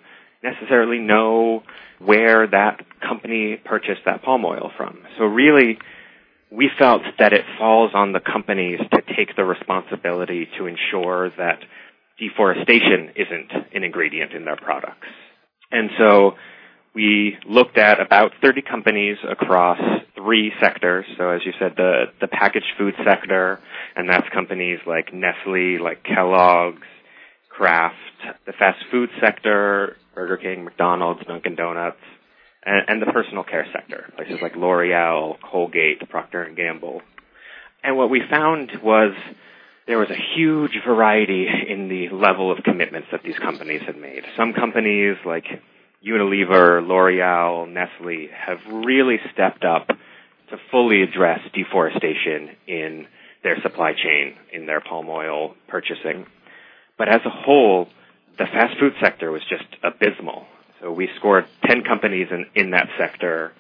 necessarily 0.43 0.99
know 0.99 1.63
where 1.99 2.47
that 2.47 2.85
company 3.01 3.61
purchased 3.65 4.03
that 4.07 4.23
palm 4.23 4.45
oil 4.45 4.71
from. 4.77 4.99
So 5.19 5.25
really, 5.25 5.79
we 6.51 6.71
felt 6.79 7.03
that 7.19 7.33
it 7.33 7.45
falls 7.59 7.91
on 7.95 8.13
the 8.13 8.21
companies 8.21 8.79
to 8.93 9.03
take 9.17 9.37
the 9.37 9.45
responsibility 9.45 10.49
to 10.59 10.67
ensure 10.67 11.31
that 11.37 11.59
deforestation 12.19 13.11
isn't 13.17 13.53
an 13.75 13.85
ingredient 13.85 14.33
in 14.33 14.45
their 14.45 14.57
products. 14.57 15.07
And 15.71 15.91
so 15.99 16.33
we 16.95 17.37
looked 17.47 17.77
at 17.79 18.01
about 18.01 18.33
30 18.43 18.63
companies 18.63 19.19
across 19.29 19.79
three 20.17 20.53
sectors. 20.61 21.05
So 21.17 21.31
as 21.31 21.43
you 21.45 21.53
said, 21.59 21.75
the, 21.77 22.07
the 22.21 22.29
packaged 22.29 22.73
food 22.79 22.95
sector, 23.05 23.61
and 23.95 24.09
that's 24.09 24.27
companies 24.33 24.79
like 24.87 25.13
Nestle, 25.13 25.79
like 25.83 26.03
Kellogg's, 26.03 26.87
Kraft, 27.51 27.97
the 28.49 28.55
fast 28.55 28.79
food 28.91 29.11
sector, 29.21 29.95
Burger 30.15 30.39
King, 30.39 30.65
McDonald's, 30.65 31.21
Dunkin' 31.27 31.55
Donuts, 31.55 32.01
and, 32.65 32.89
and 32.89 33.03
the 33.03 33.13
personal 33.13 33.45
care 33.45 33.67
sector, 33.75 34.11
places 34.17 34.39
like 34.41 34.57
L'Oreal, 34.57 35.37
Colgate, 35.39 36.09
Procter 36.09 36.43
and 36.45 36.57
Gamble. 36.57 37.03
And 37.85 37.99
what 37.99 38.09
we 38.09 38.23
found 38.29 38.71
was 38.83 39.13
there 39.87 39.99
was 39.99 40.09
a 40.09 40.35
huge 40.35 40.73
variety 40.87 41.47
in 41.47 41.89
the 41.91 42.09
level 42.09 42.51
of 42.51 42.65
commitments 42.65 43.09
that 43.13 43.23
these 43.23 43.39
companies 43.39 43.83
had 43.85 43.99
made. 43.99 44.23
Some 44.35 44.55
companies 44.55 45.19
like 45.27 45.45
Unilever, 46.03 46.81
L'Oreal, 46.89 47.71
Nestle 47.71 48.29
have 48.35 48.61
really 48.67 49.19
stepped 49.35 49.65
up 49.65 49.89
to 49.89 50.57
fully 50.71 51.03
address 51.03 51.41
deforestation 51.53 52.57
in 52.67 53.07
their 53.43 53.61
supply 53.61 53.93
chain, 53.93 54.37
in 54.55 54.65
their 54.65 54.81
palm 54.81 55.11
oil 55.11 55.55
purchasing. 55.69 56.25
But 56.97 57.11
as 57.11 57.21
a 57.27 57.31
whole, 57.31 57.89
the 58.39 58.47
fast 58.47 58.79
food 58.79 58.95
sector 59.01 59.31
was 59.31 59.43
just 59.49 59.65
abysmal. 59.83 60.47
So 60.81 60.93
we 60.93 61.09
scored 61.17 61.47
10 61.67 61.83
companies 61.83 62.29
in, 62.31 62.47
in 62.55 62.71
that 62.71 62.89
sector, 62.99 63.53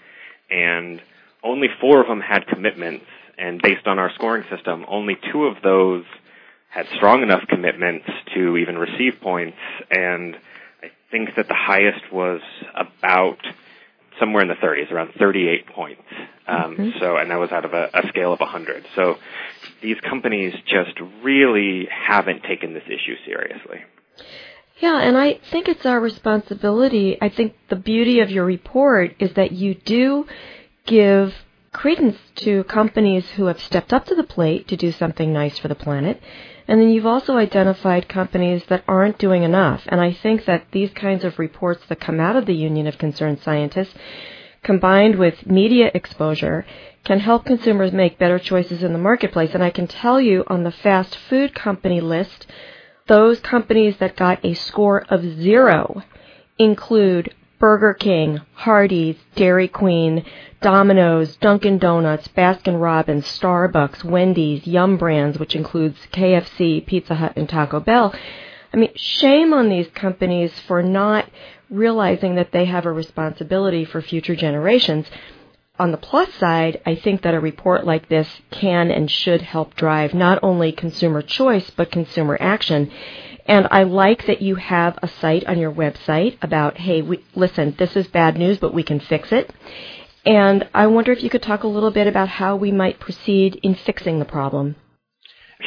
and 0.50 1.02
only 1.42 1.68
four 1.80 2.00
of 2.00 2.06
them 2.06 2.20
had 2.20 2.46
commitments. 2.46 3.06
And 3.36 3.60
based 3.60 3.86
on 3.86 3.98
our 3.98 4.10
scoring 4.14 4.44
system, 4.54 4.84
only 4.88 5.16
two 5.32 5.44
of 5.44 5.56
those 5.62 6.04
had 6.70 6.86
strong 6.96 7.22
enough 7.22 7.42
commitments 7.48 8.06
to 8.34 8.56
even 8.56 8.78
receive 8.78 9.20
points. 9.20 9.56
And 9.90 10.36
I 10.82 10.90
think 11.10 11.30
that 11.36 11.48
the 11.48 11.54
highest 11.54 12.12
was 12.12 12.40
about 12.74 13.38
somewhere 14.18 14.42
in 14.42 14.48
the 14.48 14.54
30s, 14.54 14.90
around 14.90 15.12
38 15.18 15.66
points. 15.68 16.02
Um, 16.46 16.76
mm-hmm. 16.76 16.98
So, 16.98 17.16
and 17.16 17.30
that 17.30 17.38
was 17.38 17.52
out 17.52 17.64
of 17.64 17.74
a, 17.74 17.90
a 17.94 18.08
scale 18.08 18.32
of 18.32 18.40
100. 18.40 18.84
So, 18.94 19.18
these 19.80 19.98
companies 20.00 20.54
just 20.66 20.98
really 21.22 21.88
haven't 21.90 22.42
taken 22.42 22.74
this 22.74 22.84
issue 22.86 23.14
seriously. 23.24 23.84
Yeah, 24.80 25.00
and 25.00 25.16
I 25.16 25.40
think 25.50 25.68
it's 25.68 25.84
our 25.86 26.00
responsibility. 26.00 27.18
I 27.20 27.30
think 27.30 27.54
the 27.68 27.76
beauty 27.76 28.20
of 28.20 28.30
your 28.30 28.44
report 28.44 29.16
is 29.18 29.32
that 29.34 29.50
you 29.52 29.74
do 29.74 30.26
give 30.86 31.34
credence 31.72 32.16
to 32.36 32.64
companies 32.64 33.28
who 33.30 33.46
have 33.46 33.60
stepped 33.60 33.92
up 33.92 34.06
to 34.06 34.14
the 34.14 34.22
plate 34.22 34.68
to 34.68 34.76
do 34.76 34.92
something 34.92 35.32
nice 35.32 35.58
for 35.58 35.68
the 35.68 35.74
planet. 35.74 36.20
And 36.68 36.80
then 36.80 36.90
you've 36.90 37.06
also 37.06 37.36
identified 37.36 38.08
companies 38.08 38.62
that 38.68 38.84
aren't 38.86 39.18
doing 39.18 39.42
enough. 39.42 39.82
And 39.88 40.00
I 40.00 40.12
think 40.12 40.44
that 40.44 40.66
these 40.70 40.90
kinds 40.92 41.24
of 41.24 41.38
reports 41.38 41.84
that 41.88 42.00
come 42.00 42.20
out 42.20 42.36
of 42.36 42.46
the 42.46 42.54
Union 42.54 42.86
of 42.86 42.98
Concerned 42.98 43.40
Scientists, 43.40 43.94
combined 44.62 45.16
with 45.16 45.46
media 45.46 45.90
exposure, 45.92 46.64
can 47.04 47.20
help 47.20 47.46
consumers 47.46 47.92
make 47.92 48.18
better 48.18 48.38
choices 48.38 48.82
in 48.82 48.92
the 48.92 48.98
marketplace. 48.98 49.50
And 49.54 49.62
I 49.62 49.70
can 49.70 49.86
tell 49.86 50.20
you 50.20 50.44
on 50.46 50.62
the 50.62 50.70
fast 50.70 51.16
food 51.16 51.54
company 51.54 52.00
list, 52.00 52.46
those 53.08 53.40
companies 53.40 53.96
that 53.98 54.16
got 54.16 54.44
a 54.44 54.54
score 54.54 55.04
of 55.08 55.22
zero 55.22 56.02
include 56.58 57.34
Burger 57.58 57.94
King, 57.94 58.40
Hardee's, 58.54 59.16
Dairy 59.34 59.66
Queen, 59.66 60.24
Domino's, 60.60 61.36
Dunkin' 61.36 61.78
Donuts, 61.78 62.28
Baskin 62.28 62.80
Robbins, 62.80 63.24
Starbucks, 63.24 64.04
Wendy's, 64.04 64.66
Yum 64.66 64.96
Brands, 64.96 65.38
which 65.38 65.56
includes 65.56 65.98
KFC, 66.12 66.86
Pizza 66.86 67.16
Hut, 67.16 67.32
and 67.34 67.48
Taco 67.48 67.80
Bell. 67.80 68.14
I 68.72 68.76
mean, 68.76 68.92
shame 68.94 69.52
on 69.52 69.68
these 69.68 69.88
companies 69.88 70.52
for 70.60 70.82
not 70.82 71.28
realizing 71.70 72.36
that 72.36 72.52
they 72.52 72.66
have 72.66 72.86
a 72.86 72.92
responsibility 72.92 73.84
for 73.84 74.00
future 74.00 74.36
generations. 74.36 75.06
On 75.78 75.92
the 75.92 75.96
plus 75.96 76.32
side, 76.34 76.80
I 76.84 76.96
think 76.96 77.22
that 77.22 77.34
a 77.34 77.40
report 77.40 77.86
like 77.86 78.08
this 78.08 78.28
can 78.50 78.90
and 78.90 79.08
should 79.08 79.42
help 79.42 79.76
drive 79.76 80.12
not 80.12 80.40
only 80.42 80.72
consumer 80.72 81.22
choice, 81.22 81.70
but 81.70 81.92
consumer 81.92 82.36
action. 82.40 82.90
And 83.46 83.68
I 83.70 83.84
like 83.84 84.26
that 84.26 84.42
you 84.42 84.56
have 84.56 84.98
a 85.02 85.08
site 85.08 85.46
on 85.46 85.58
your 85.58 85.72
website 85.72 86.36
about, 86.42 86.78
hey, 86.78 87.00
we, 87.02 87.24
listen, 87.34 87.76
this 87.78 87.94
is 87.94 88.08
bad 88.08 88.36
news, 88.36 88.58
but 88.58 88.74
we 88.74 88.82
can 88.82 88.98
fix 88.98 89.30
it. 89.30 89.52
And 90.26 90.68
I 90.74 90.88
wonder 90.88 91.12
if 91.12 91.22
you 91.22 91.30
could 91.30 91.42
talk 91.42 91.62
a 91.62 91.68
little 91.68 91.92
bit 91.92 92.08
about 92.08 92.28
how 92.28 92.56
we 92.56 92.72
might 92.72 92.98
proceed 92.98 93.60
in 93.62 93.74
fixing 93.74 94.18
the 94.18 94.24
problem. 94.24 94.74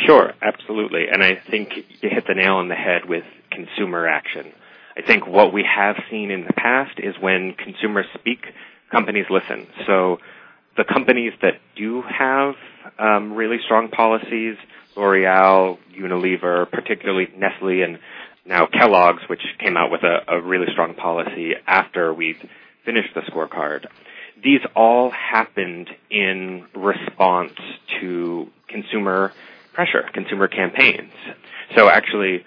Sure, 0.06 0.34
absolutely. 0.42 1.06
And 1.12 1.24
I 1.24 1.42
think 1.50 1.70
you 2.02 2.10
hit 2.10 2.28
the 2.28 2.36
nail 2.36 2.56
on 2.56 2.68
the 2.68 2.76
head 2.76 3.08
with 3.08 3.24
consumer 3.50 4.08
action. 4.08 4.52
I 4.96 5.02
think 5.02 5.26
what 5.26 5.54
we 5.54 5.64
have 5.64 5.96
seen 6.12 6.32
in 6.32 6.44
the 6.46 6.54
past 6.54 7.00
is 7.00 7.16
when 7.20 7.54
consumers 7.54 8.06
speak 8.20 8.46
companies 8.92 9.26
listen. 9.30 9.68
So 9.88 10.18
the 10.78 10.84
companies 10.84 11.34
that 11.42 11.60
do 11.76 12.02
have 12.02 12.56
um, 13.00 13.34
really 13.34 13.58
strong 13.66 13.90
policies, 13.90 14.58
L'Oreal, 14.96 15.78
Unilever, 15.98 16.70
particularly 16.70 17.28
Nestle, 17.38 17.84
and 17.84 18.00
now 18.46 18.66
Kellogg's, 18.66 19.24
which 19.30 19.42
came 19.60 19.78
out 19.78 19.92
with 19.92 20.04
a, 20.04 20.20
a 20.28 20.42
really 20.42 20.68
strong 20.72 20.96
policy 20.96 21.54
after 21.68 22.14
we 22.14 22.36
finished 22.86 23.14
the 23.14 23.22
scorecard. 23.22 23.86
These 24.44 24.62
all 24.76 25.12
happened 25.12 25.90
in 26.10 26.66
response 26.76 27.54
to 28.00 28.48
consumer 28.68 29.32
pressure, 29.74 30.10
consumer 30.14 30.48
campaigns. 30.48 31.14
So 31.76 31.88
actually, 31.88 32.44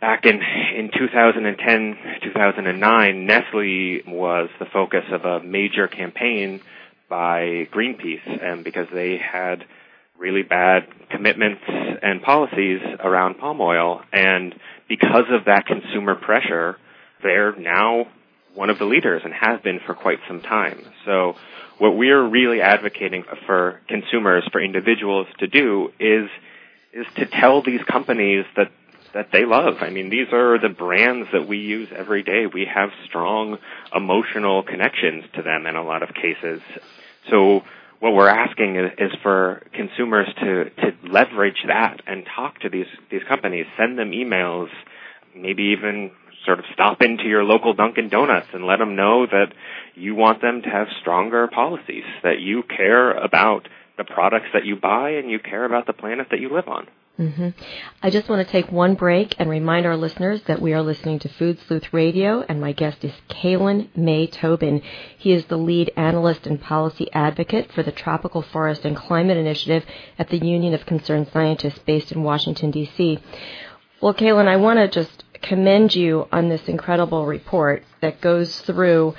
back 0.00 0.24
in 0.24 0.40
in 0.76 0.90
2010 0.96 1.96
2009 2.22 3.26
Nestle 3.26 4.02
was 4.06 4.48
the 4.58 4.66
focus 4.66 5.04
of 5.12 5.24
a 5.24 5.40
major 5.40 5.88
campaign 5.88 6.60
by 7.08 7.68
Greenpeace 7.72 8.42
and 8.42 8.64
because 8.64 8.86
they 8.92 9.18
had 9.18 9.64
really 10.18 10.42
bad 10.42 10.86
commitments 11.10 11.62
and 12.02 12.22
policies 12.22 12.80
around 13.00 13.38
palm 13.38 13.60
oil 13.60 14.02
and 14.12 14.54
because 14.88 15.26
of 15.30 15.44
that 15.46 15.66
consumer 15.66 16.14
pressure 16.14 16.76
they're 17.22 17.54
now 17.56 18.06
one 18.54 18.70
of 18.70 18.78
the 18.78 18.84
leaders 18.84 19.22
and 19.24 19.32
have 19.32 19.62
been 19.62 19.80
for 19.86 19.94
quite 19.94 20.18
some 20.26 20.40
time. 20.40 20.84
So 21.04 21.36
what 21.78 21.96
we're 21.96 22.26
really 22.26 22.60
advocating 22.60 23.24
for 23.46 23.80
consumers 23.88 24.44
for 24.50 24.60
individuals 24.60 25.26
to 25.38 25.46
do 25.46 25.92
is 26.00 26.28
is 26.92 27.06
to 27.14 27.24
tell 27.24 27.62
these 27.62 27.80
companies 27.84 28.44
that 28.56 28.72
that 29.14 29.28
they 29.32 29.44
love. 29.44 29.76
I 29.80 29.90
mean, 29.90 30.10
these 30.10 30.28
are 30.32 30.58
the 30.58 30.68
brands 30.68 31.28
that 31.32 31.48
we 31.48 31.58
use 31.58 31.88
every 31.94 32.22
day. 32.22 32.46
We 32.46 32.66
have 32.72 32.90
strong 33.06 33.58
emotional 33.94 34.62
connections 34.62 35.24
to 35.34 35.42
them 35.42 35.66
in 35.66 35.76
a 35.76 35.82
lot 35.82 36.02
of 36.02 36.10
cases. 36.14 36.60
So 37.28 37.62
what 38.00 38.14
we're 38.14 38.28
asking 38.28 38.76
is, 38.76 38.92
is 38.98 39.12
for 39.22 39.62
consumers 39.72 40.28
to, 40.40 40.70
to 40.70 40.92
leverage 41.04 41.64
that 41.66 42.00
and 42.06 42.24
talk 42.34 42.60
to 42.60 42.68
these, 42.68 42.86
these 43.10 43.22
companies, 43.28 43.66
send 43.76 43.98
them 43.98 44.12
emails, 44.12 44.68
maybe 45.36 45.74
even 45.76 46.10
sort 46.46 46.58
of 46.58 46.64
stop 46.72 47.02
into 47.02 47.24
your 47.24 47.44
local 47.44 47.74
Dunkin' 47.74 48.08
Donuts 48.08 48.48
and 48.52 48.64
let 48.64 48.78
them 48.78 48.96
know 48.96 49.26
that 49.26 49.52
you 49.94 50.14
want 50.14 50.40
them 50.40 50.62
to 50.62 50.68
have 50.68 50.86
stronger 51.00 51.46
policies, 51.48 52.04
that 52.22 52.40
you 52.40 52.62
care 52.62 53.12
about 53.12 53.68
the 53.98 54.04
products 54.04 54.46
that 54.54 54.64
you 54.64 54.76
buy 54.76 55.10
and 55.10 55.30
you 55.30 55.38
care 55.38 55.64
about 55.64 55.86
the 55.86 55.92
planet 55.92 56.28
that 56.30 56.40
you 56.40 56.48
live 56.48 56.68
on. 56.68 56.86
Mm-hmm. 57.20 57.50
I 58.02 58.08
just 58.08 58.30
want 58.30 58.46
to 58.46 58.50
take 58.50 58.72
one 58.72 58.94
break 58.94 59.34
and 59.38 59.50
remind 59.50 59.84
our 59.84 59.96
listeners 59.96 60.40
that 60.46 60.62
we 60.62 60.72
are 60.72 60.80
listening 60.80 61.18
to 61.18 61.28
Food 61.28 61.58
Sleuth 61.60 61.92
Radio, 61.92 62.40
and 62.48 62.58
my 62.62 62.72
guest 62.72 63.04
is 63.04 63.12
Calen 63.28 63.94
May 63.94 64.26
Tobin. 64.26 64.80
He 65.18 65.32
is 65.32 65.44
the 65.44 65.58
lead 65.58 65.92
analyst 65.98 66.46
and 66.46 66.58
policy 66.58 67.12
advocate 67.12 67.70
for 67.72 67.82
the 67.82 67.92
Tropical 67.92 68.40
Forest 68.40 68.86
and 68.86 68.96
Climate 68.96 69.36
Initiative 69.36 69.84
at 70.18 70.30
the 70.30 70.38
Union 70.38 70.72
of 70.72 70.86
Concerned 70.86 71.28
Scientists 71.30 71.80
based 71.80 72.10
in 72.10 72.22
Washington, 72.22 72.70
D.C. 72.70 73.18
Well, 74.00 74.14
Calen, 74.14 74.48
I 74.48 74.56
want 74.56 74.78
to 74.78 74.88
just 74.88 75.22
commend 75.42 75.94
you 75.94 76.26
on 76.32 76.48
this 76.48 76.68
incredible 76.68 77.26
report 77.26 77.84
that 78.00 78.22
goes 78.22 78.60
through 78.62 79.14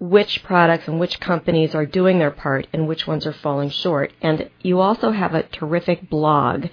which 0.00 0.42
products 0.42 0.88
and 0.88 0.98
which 0.98 1.20
companies 1.20 1.74
are 1.74 1.84
doing 1.84 2.18
their 2.18 2.30
part 2.30 2.66
and 2.72 2.88
which 2.88 3.06
ones 3.06 3.26
are 3.26 3.32
falling 3.34 3.68
short. 3.68 4.10
And 4.22 4.48
you 4.62 4.80
also 4.80 5.10
have 5.10 5.34
a 5.34 5.42
terrific 5.42 6.08
blog 6.08 6.68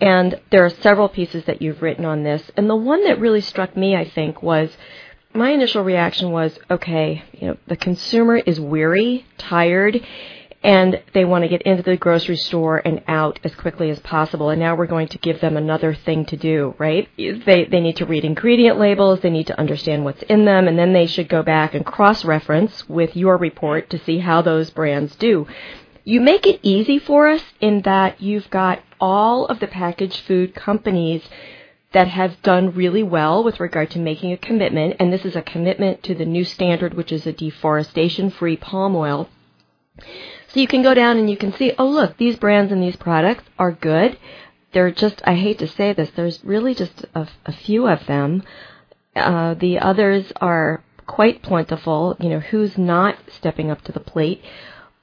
and 0.00 0.40
there 0.50 0.64
are 0.64 0.70
several 0.70 1.08
pieces 1.08 1.44
that 1.44 1.60
you've 1.60 1.82
written 1.82 2.04
on 2.04 2.22
this. 2.22 2.50
And 2.56 2.70
the 2.70 2.76
one 2.76 3.04
that 3.04 3.20
really 3.20 3.40
struck 3.40 3.76
me, 3.76 3.96
I 3.96 4.08
think, 4.08 4.42
was 4.42 4.70
my 5.34 5.50
initial 5.50 5.82
reaction 5.82 6.30
was, 6.30 6.58
okay, 6.70 7.22
you 7.32 7.48
know, 7.48 7.56
the 7.66 7.76
consumer 7.76 8.36
is 8.36 8.60
weary, 8.60 9.26
tired, 9.36 10.00
and 10.62 11.00
they 11.14 11.24
want 11.24 11.42
to 11.42 11.48
get 11.48 11.62
into 11.62 11.82
the 11.82 11.96
grocery 11.96 12.36
store 12.36 12.82
and 12.84 13.02
out 13.06 13.38
as 13.44 13.54
quickly 13.54 13.90
as 13.90 14.00
possible. 14.00 14.50
And 14.50 14.60
now 14.60 14.74
we're 14.74 14.86
going 14.86 15.08
to 15.08 15.18
give 15.18 15.40
them 15.40 15.56
another 15.56 15.94
thing 15.94 16.24
to 16.26 16.36
do, 16.36 16.74
right? 16.78 17.08
They, 17.16 17.64
they 17.64 17.80
need 17.80 17.96
to 17.96 18.06
read 18.06 18.24
ingredient 18.24 18.78
labels, 18.78 19.20
they 19.20 19.30
need 19.30 19.46
to 19.48 19.58
understand 19.58 20.04
what's 20.04 20.22
in 20.22 20.44
them, 20.44 20.66
and 20.66 20.78
then 20.78 20.92
they 20.92 21.06
should 21.06 21.28
go 21.28 21.42
back 21.42 21.74
and 21.74 21.84
cross-reference 21.84 22.88
with 22.88 23.16
your 23.16 23.36
report 23.36 23.90
to 23.90 23.98
see 24.04 24.18
how 24.18 24.42
those 24.42 24.70
brands 24.70 25.14
do. 25.16 25.46
You 26.04 26.20
make 26.20 26.46
it 26.46 26.60
easy 26.62 26.98
for 26.98 27.28
us 27.28 27.42
in 27.60 27.82
that 27.82 28.20
you've 28.20 28.48
got 28.50 28.80
all 29.00 29.46
of 29.46 29.60
the 29.60 29.66
packaged 29.66 30.20
food 30.20 30.54
companies 30.54 31.22
that 31.92 32.08
have 32.08 32.42
done 32.42 32.74
really 32.74 33.02
well 33.02 33.42
with 33.42 33.60
regard 33.60 33.90
to 33.90 33.98
making 33.98 34.32
a 34.32 34.36
commitment, 34.36 34.96
and 34.98 35.12
this 35.12 35.24
is 35.24 35.34
a 35.34 35.42
commitment 35.42 36.02
to 36.02 36.14
the 36.14 36.24
new 36.24 36.44
standard, 36.44 36.94
which 36.94 37.12
is 37.12 37.26
a 37.26 37.32
deforestation 37.32 38.30
free 38.30 38.56
palm 38.56 38.94
oil. 38.94 39.28
So 40.48 40.60
you 40.60 40.66
can 40.66 40.82
go 40.82 40.94
down 40.94 41.18
and 41.18 41.30
you 41.30 41.36
can 41.36 41.52
see, 41.52 41.72
oh 41.78 41.88
look, 41.88 42.16
these 42.16 42.36
brands 42.36 42.72
and 42.72 42.82
these 42.82 42.96
products 42.96 43.44
are 43.58 43.72
good. 43.72 44.18
They're 44.72 44.90
just, 44.90 45.22
I 45.24 45.34
hate 45.34 45.58
to 45.60 45.66
say 45.66 45.92
this, 45.92 46.10
there's 46.10 46.44
really 46.44 46.74
just 46.74 47.06
a, 47.14 47.26
a 47.46 47.52
few 47.52 47.86
of 47.86 48.06
them. 48.06 48.42
Uh, 49.16 49.54
the 49.54 49.78
others 49.78 50.30
are 50.40 50.84
quite 51.06 51.42
plentiful. 51.42 52.16
You 52.20 52.28
know, 52.28 52.40
who's 52.40 52.76
not 52.76 53.16
stepping 53.28 53.70
up 53.70 53.82
to 53.82 53.92
the 53.92 54.00
plate? 54.00 54.42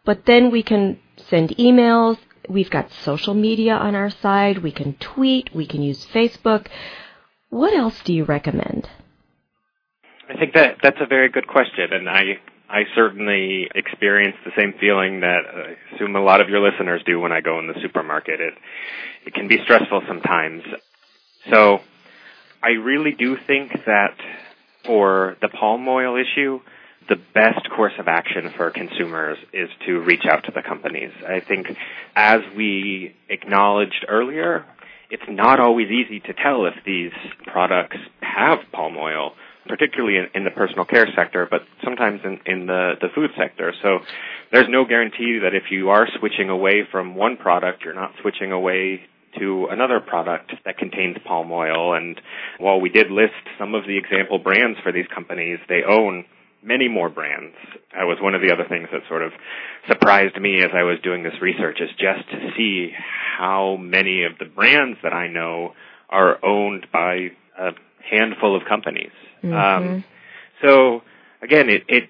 But 0.03 0.25
then 0.25 0.51
we 0.51 0.61
can 0.61 0.99
send 1.17 1.49
emails, 1.57 2.17
We've 2.49 2.69
got 2.69 2.91
social 3.03 3.33
media 3.33 3.73
on 3.75 3.95
our 3.95 4.09
side. 4.09 4.59
We 4.59 4.71
can 4.71 4.93
tweet. 4.93 5.53
We 5.53 5.65
can 5.65 5.81
use 5.81 6.05
Facebook. 6.05 6.67
What 7.49 7.73
else 7.73 8.01
do 8.03 8.13
you 8.13 8.23
recommend? 8.25 8.89
I 10.29 10.37
think 10.37 10.53
that 10.53 10.77
that's 10.81 10.97
a 10.99 11.05
very 11.05 11.29
good 11.29 11.47
question, 11.47 11.93
and 11.93 12.09
I 12.09 12.39
I 12.67 12.83
certainly 12.95 13.69
experience 13.75 14.35
the 14.43 14.51
same 14.57 14.73
feeling 14.79 15.19
that 15.19 15.41
I 15.45 15.95
assume 15.95 16.15
a 16.15 16.21
lot 16.21 16.41
of 16.41 16.49
your 16.49 16.59
listeners 16.59 17.01
do 17.05 17.19
when 17.19 17.31
I 17.31 17.41
go 17.41 17.59
in 17.59 17.67
the 17.67 17.79
supermarket. 17.81 18.39
It 18.39 18.53
it 19.25 19.33
can 19.33 19.47
be 19.47 19.59
stressful 19.63 20.01
sometimes. 20.07 20.63
So 21.51 21.79
I 22.63 22.69
really 22.69 23.11
do 23.11 23.37
think 23.45 23.71
that 23.85 24.15
for 24.83 25.37
the 25.41 25.49
palm 25.49 25.87
oil 25.87 26.15
issue, 26.15 26.59
the 27.07 27.17
best 27.33 27.69
course 27.69 27.93
of 28.00 28.07
action 28.07 28.51
for 28.55 28.71
consumers 28.71 29.38
is 29.53 29.69
to 29.85 30.00
reach 30.00 30.25
out 30.29 30.45
to 30.45 30.51
the 30.51 30.62
companies. 30.62 31.12
I 31.27 31.39
think 31.39 31.67
as 32.15 32.41
we 32.55 33.15
acknowledged 33.29 34.05
earlier, 34.07 34.65
it's 35.09 35.24
not 35.27 35.59
always 35.59 35.89
easy 35.89 36.19
to 36.21 36.33
tell 36.33 36.65
if 36.65 36.74
these 36.85 37.12
products 37.45 37.97
have 38.21 38.59
palm 38.71 38.97
oil, 38.97 39.33
particularly 39.67 40.17
in, 40.17 40.27
in 40.33 40.43
the 40.43 40.51
personal 40.51 40.85
care 40.85 41.07
sector, 41.15 41.47
but 41.50 41.62
sometimes 41.83 42.21
in, 42.24 42.39
in 42.45 42.65
the, 42.65 42.93
the 43.00 43.09
food 43.13 43.31
sector. 43.38 43.74
So 43.81 44.00
there's 44.51 44.69
no 44.69 44.85
guarantee 44.85 45.39
that 45.43 45.53
if 45.53 45.71
you 45.71 45.89
are 45.89 46.07
switching 46.19 46.50
away 46.50 46.88
from 46.91 47.15
one 47.15 47.38
product, 47.38 47.83
you're 47.83 47.93
not 47.93 48.13
switching 48.21 48.51
away 48.51 49.01
to 49.38 49.67
another 49.69 50.00
product 50.00 50.53
that 50.65 50.77
contains 50.77 51.17
palm 51.25 51.51
oil. 51.51 51.93
And 51.93 52.19
while 52.57 52.79
we 52.79 52.89
did 52.89 53.12
list 53.12 53.33
some 53.59 53.75
of 53.75 53.85
the 53.85 53.97
example 53.97 54.39
brands 54.39 54.79
for 54.81 54.91
these 54.91 55.07
companies, 55.13 55.59
they 55.67 55.83
own 55.88 56.25
many 56.65 56.88
more 56.88 57.10
brands. 57.10 57.55
That 57.93 58.03
was 58.03 58.17
one 58.19 58.36
of 58.36 58.41
the 58.41 58.51
other 58.51 58.65
things 58.67 58.89
that 58.91 59.01
sort 59.07 59.22
of 59.22 59.31
surprised 59.88 60.39
me 60.41 60.62
as 60.62 60.72
I 60.74 60.84
was 60.84 60.98
doing 61.03 61.24
this 61.24 61.39
research 61.41 61.79
is 61.79 61.89
just 61.91 62.29
to 62.31 62.51
see 62.57 62.91
how 63.38 63.77
many 63.79 64.24
of 64.24 64.38
the 64.39 64.45
brands 64.45 64.98
that 65.03 65.13
I 65.13 65.27
know 65.27 65.74
are 66.10 66.43
owned 66.43 66.88
by 66.91 67.29
a 67.57 67.72
handful 68.10 68.57
of 68.57 68.67
companies. 68.67 69.12
Mm-hmm. 69.43 69.53
Um, 69.53 70.03
so 70.62 71.01
again, 71.41 71.69
it, 71.69 71.84
it's 71.88 72.07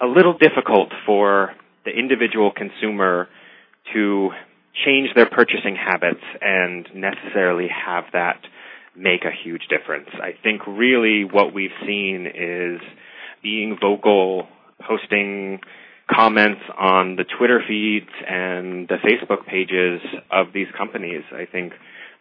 a 0.00 0.06
little 0.06 0.36
difficult 0.36 0.90
for 1.06 1.52
the 1.84 1.90
individual 1.90 2.50
consumer 2.50 3.28
to 3.92 4.30
change 4.84 5.10
their 5.14 5.26
purchasing 5.26 5.76
habits 5.76 6.24
and 6.40 6.88
necessarily 6.94 7.68
have 7.68 8.04
that 8.12 8.40
make 8.96 9.24
a 9.24 9.30
huge 9.44 9.62
difference. 9.68 10.08
I 10.14 10.32
think 10.42 10.66
really 10.66 11.24
what 11.24 11.52
we've 11.52 11.74
seen 11.86 12.26
is 12.26 12.80
being 13.44 13.78
vocal, 13.80 14.48
posting 14.88 15.60
comments 16.10 16.60
on 16.76 17.16
the 17.16 17.24
Twitter 17.38 17.62
feeds 17.66 18.10
and 18.28 18.88
the 18.88 18.96
Facebook 18.96 19.46
pages 19.46 20.00
of 20.32 20.48
these 20.52 20.66
companies. 20.76 21.22
I 21.32 21.46
think 21.46 21.72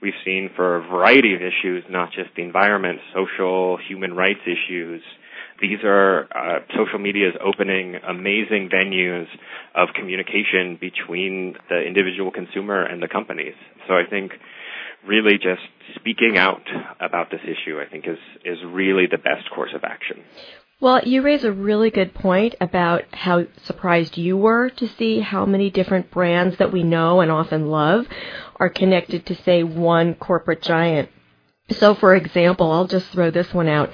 we've 0.02 0.14
seen 0.24 0.52
for 0.56 0.78
a 0.78 0.82
variety 0.82 1.34
of 1.34 1.42
issues, 1.42 1.84
not 1.90 2.12
just 2.12 2.30
the 2.36 2.44
environment, 2.44 3.00
social, 3.16 3.78
human 3.78 4.14
rights 4.14 4.42
issues. 4.46 5.02
These 5.62 5.80
are 5.84 6.28
uh, 6.36 6.60
social 6.78 7.00
media 7.00 7.30
is 7.30 7.36
opening 7.44 7.96
amazing 7.96 8.70
venues 8.70 9.28
of 9.76 9.90
communication 9.96 10.78
between 10.80 11.56
the 11.70 11.82
individual 11.82 12.32
consumer 12.32 12.84
and 12.84 13.02
the 13.02 13.08
companies. 13.08 13.56
So 13.88 13.94
I 13.94 14.04
think 14.10 14.34
really 15.08 15.38
just 15.38 15.62
speaking 15.96 16.38
out 16.38 16.64
about 17.00 17.32
this 17.32 17.42
issue, 17.44 17.80
I 17.80 17.90
think 17.90 18.08
is 18.08 18.18
is 18.44 18.58
really 18.66 19.06
the 19.10 19.18
best 19.18 19.50
course 19.54 19.72
of 19.76 19.84
action. 19.84 20.24
Well, 20.80 21.02
you 21.06 21.22
raise 21.22 21.44
a 21.46 21.52
really 21.52 21.92
good 21.92 22.14
point 22.14 22.56
about 22.60 23.04
how 23.14 23.46
surprised 23.64 24.18
you 24.18 24.36
were 24.36 24.70
to 24.72 24.88
see 24.88 25.22
how 25.22 25.46
many 25.46 25.70
different 25.70 26.12
brands 26.12 26.58
that 26.58 26.74
we 26.74 26.84
know 26.84 27.22
and 27.22 27.32
often 27.32 27.68
love 27.68 28.06
are 28.58 28.70
connected 28.70 29.26
to, 29.28 29.36
say, 29.36 29.64
one 29.64 30.16
corporate 30.16 30.62
giant. 30.62 31.10
So, 31.70 31.96
for 31.96 32.16
example, 32.16 32.70
I'll 32.70 32.88
just 32.88 33.08
throw 33.08 33.32
this 33.32 33.54
one 33.54 33.70
out. 33.70 33.92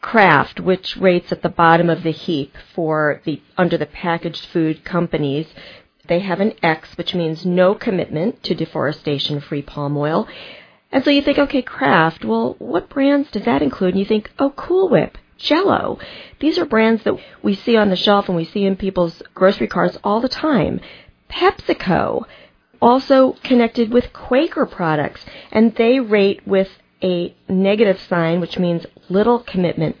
Kraft, 0.00 0.58
which 0.58 0.96
rates 0.96 1.30
at 1.30 1.42
the 1.42 1.48
bottom 1.48 1.88
of 1.88 2.02
the 2.02 2.10
heap 2.10 2.54
for 2.74 3.22
the 3.24 3.40
under 3.56 3.78
the 3.78 3.86
packaged 3.86 4.46
food 4.46 4.84
companies, 4.84 5.46
they 6.08 6.18
have 6.18 6.40
an 6.40 6.54
X, 6.62 6.96
which 6.98 7.14
means 7.14 7.46
no 7.46 7.74
commitment 7.74 8.42
to 8.42 8.54
deforestation-free 8.54 9.62
palm 9.62 9.96
oil. 9.96 10.26
And 10.90 11.04
so 11.04 11.10
you 11.10 11.22
think, 11.22 11.38
okay, 11.38 11.62
Kraft, 11.62 12.24
well, 12.24 12.56
what 12.58 12.90
brands 12.90 13.30
does 13.30 13.44
that 13.44 13.62
include? 13.62 13.94
And 13.94 14.00
you 14.00 14.04
think, 14.04 14.30
oh, 14.38 14.50
Cool 14.50 14.88
Whip. 14.88 15.16
Jello. 15.38 15.98
These 16.40 16.58
are 16.58 16.64
brands 16.64 17.02
that 17.04 17.16
we 17.42 17.54
see 17.54 17.76
on 17.76 17.90
the 17.90 17.96
shelf 17.96 18.28
and 18.28 18.36
we 18.36 18.44
see 18.44 18.64
in 18.64 18.76
people's 18.76 19.22
grocery 19.34 19.66
carts 19.66 19.98
all 20.04 20.20
the 20.20 20.28
time. 20.28 20.80
PepsiCo, 21.30 22.24
also 22.80 23.32
connected 23.42 23.92
with 23.92 24.12
Quaker 24.12 24.66
products, 24.66 25.24
and 25.50 25.74
they 25.74 26.00
rate 26.00 26.46
with 26.46 26.68
a 27.02 27.34
negative 27.48 28.00
sign, 28.00 28.40
which 28.40 28.58
means 28.58 28.86
little 29.10 29.38
commitment. 29.38 29.96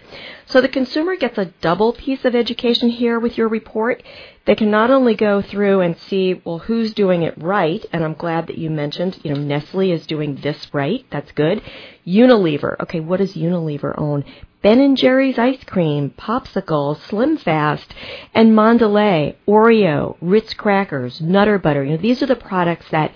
So 0.46 0.60
the 0.60 0.68
consumer 0.68 1.16
gets 1.16 1.36
a 1.36 1.52
double 1.60 1.92
piece 1.92 2.24
of 2.24 2.34
education 2.34 2.88
here 2.88 3.18
with 3.18 3.36
your 3.36 3.48
report. 3.48 4.02
They 4.46 4.54
can 4.54 4.70
not 4.70 4.90
only 4.90 5.14
go 5.14 5.42
through 5.42 5.80
and 5.80 5.98
see, 5.98 6.40
well, 6.44 6.58
who's 6.58 6.94
doing 6.94 7.22
it 7.22 7.34
right, 7.42 7.84
and 7.92 8.04
I'm 8.04 8.14
glad 8.14 8.46
that 8.46 8.58
you 8.58 8.70
mentioned, 8.70 9.18
you 9.22 9.34
know, 9.34 9.40
Nestle 9.40 9.92
is 9.92 10.06
doing 10.06 10.36
this 10.36 10.72
right. 10.72 11.04
That's 11.10 11.32
good. 11.32 11.62
Unilever. 12.06 12.76
Okay, 12.80 13.00
what 13.00 13.18
does 13.18 13.34
Unilever 13.34 13.94
own? 13.98 14.24
Ben 14.64 14.80
and 14.80 14.96
Jerry's 14.96 15.38
ice 15.38 15.62
cream, 15.64 16.14
Popsicle, 16.18 16.96
Slim 16.96 17.36
Fast, 17.36 17.94
and 18.32 18.52
Mondelez, 18.52 19.34
Oreo, 19.46 20.16
Ritz 20.22 20.54
crackers, 20.54 21.20
Nutter 21.20 21.58
Butter. 21.58 21.84
You 21.84 21.90
know, 21.90 21.96
these 21.98 22.22
are 22.22 22.26
the 22.26 22.34
products 22.34 22.86
that 22.90 23.12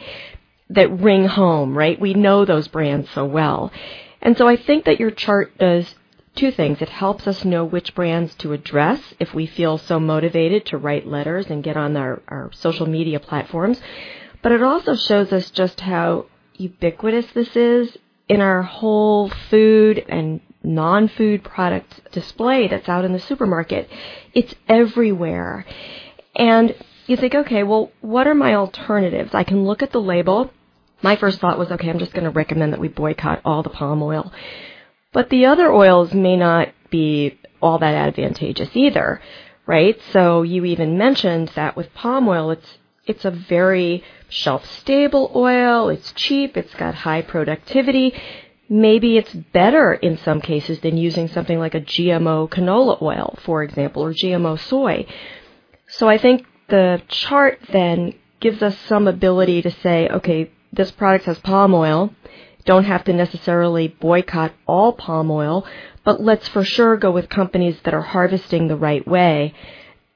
that 0.68 1.00
ring 1.00 1.24
home, 1.24 1.76
right? 1.76 1.98
We 1.98 2.12
know 2.12 2.44
those 2.44 2.68
brands 2.68 3.08
so 3.14 3.24
well. 3.24 3.72
And 4.20 4.36
so 4.36 4.46
I 4.46 4.56
think 4.56 4.84
that 4.84 5.00
your 5.00 5.10
chart 5.10 5.56
does 5.56 5.94
two 6.34 6.50
things. 6.50 6.82
It 6.82 6.90
helps 6.90 7.26
us 7.26 7.46
know 7.46 7.64
which 7.64 7.94
brands 7.94 8.34
to 8.36 8.52
address 8.52 9.00
if 9.18 9.32
we 9.32 9.46
feel 9.46 9.78
so 9.78 9.98
motivated 9.98 10.66
to 10.66 10.76
write 10.76 11.06
letters 11.06 11.46
and 11.46 11.64
get 11.64 11.78
on 11.78 11.96
our, 11.96 12.20
our 12.28 12.50
social 12.52 12.84
media 12.86 13.20
platforms. 13.20 13.80
But 14.42 14.52
it 14.52 14.62
also 14.62 14.94
shows 14.94 15.32
us 15.32 15.50
just 15.50 15.80
how 15.80 16.26
ubiquitous 16.58 17.32
this 17.32 17.56
is 17.56 17.96
in 18.28 18.42
our 18.42 18.60
whole 18.60 19.30
food 19.48 20.04
and 20.10 20.42
non-food 20.62 21.44
product 21.44 22.10
display 22.12 22.68
that's 22.68 22.88
out 22.88 23.04
in 23.04 23.12
the 23.12 23.20
supermarket. 23.20 23.88
It's 24.34 24.54
everywhere. 24.68 25.64
And 26.34 26.74
you 27.06 27.16
think, 27.16 27.34
okay, 27.34 27.62
well, 27.62 27.90
what 28.00 28.26
are 28.26 28.34
my 28.34 28.54
alternatives? 28.54 29.34
I 29.34 29.44
can 29.44 29.64
look 29.64 29.82
at 29.82 29.92
the 29.92 30.00
label. 30.00 30.50
My 31.02 31.16
first 31.16 31.40
thought 31.40 31.58
was, 31.58 31.70
okay, 31.72 31.88
I'm 31.88 31.98
just 31.98 32.12
going 32.12 32.24
to 32.24 32.30
recommend 32.30 32.72
that 32.72 32.80
we 32.80 32.88
boycott 32.88 33.40
all 33.44 33.62
the 33.62 33.70
palm 33.70 34.02
oil. 34.02 34.32
But 35.12 35.30
the 35.30 35.46
other 35.46 35.72
oils 35.72 36.12
may 36.12 36.36
not 36.36 36.68
be 36.90 37.38
all 37.62 37.78
that 37.78 37.94
advantageous 37.94 38.70
either, 38.74 39.20
right? 39.66 39.98
So 40.12 40.42
you 40.42 40.64
even 40.64 40.98
mentioned 40.98 41.52
that 41.54 41.76
with 41.76 41.94
palm 41.94 42.28
oil, 42.28 42.50
it's 42.50 42.78
it's 43.06 43.24
a 43.24 43.30
very 43.30 44.04
shelf 44.28 44.66
stable 44.66 45.32
oil, 45.34 45.88
it's 45.88 46.12
cheap, 46.12 46.58
it's 46.58 46.74
got 46.74 46.94
high 46.94 47.22
productivity 47.22 48.14
maybe 48.68 49.16
it's 49.16 49.32
better 49.32 49.94
in 49.94 50.18
some 50.18 50.40
cases 50.40 50.80
than 50.80 50.96
using 50.96 51.28
something 51.28 51.58
like 51.58 51.74
a 51.74 51.80
GMO 51.80 52.48
canola 52.50 53.00
oil, 53.00 53.38
for 53.44 53.62
example, 53.62 54.04
or 54.04 54.12
GMO 54.12 54.58
soy. 54.58 55.06
So 55.88 56.08
I 56.08 56.18
think 56.18 56.44
the 56.68 57.00
chart 57.08 57.60
then 57.72 58.14
gives 58.40 58.62
us 58.62 58.78
some 58.80 59.08
ability 59.08 59.62
to 59.62 59.70
say, 59.70 60.08
okay, 60.08 60.50
this 60.72 60.90
product 60.90 61.24
has 61.24 61.38
palm 61.38 61.72
oil. 61.74 62.14
Don't 62.66 62.84
have 62.84 63.04
to 63.04 63.12
necessarily 63.12 63.88
boycott 63.88 64.52
all 64.66 64.92
palm 64.92 65.30
oil, 65.30 65.66
but 66.04 66.20
let's 66.20 66.46
for 66.48 66.62
sure 66.62 66.96
go 66.98 67.10
with 67.10 67.28
companies 67.30 67.80
that 67.84 67.94
are 67.94 68.02
harvesting 68.02 68.68
the 68.68 68.76
right 68.76 69.06
way. 69.08 69.54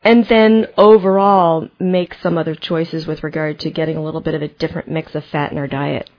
and 0.05 0.27
then 0.27 0.67
overall 0.77 1.69
make 1.79 2.15
some 2.15 2.37
other 2.37 2.55
choices 2.55 3.07
with 3.07 3.23
regard 3.23 3.61
to 3.61 3.71
getting 3.71 3.97
a 3.97 4.03
little 4.03 4.21
bit 4.21 4.35
of 4.35 4.43
a 4.43 4.49
different 4.49 4.89
mix 4.89 5.15
of 5.15 5.25
fat 5.27 5.53
in 5.53 5.59
our 5.59 5.69
diet. 5.69 6.11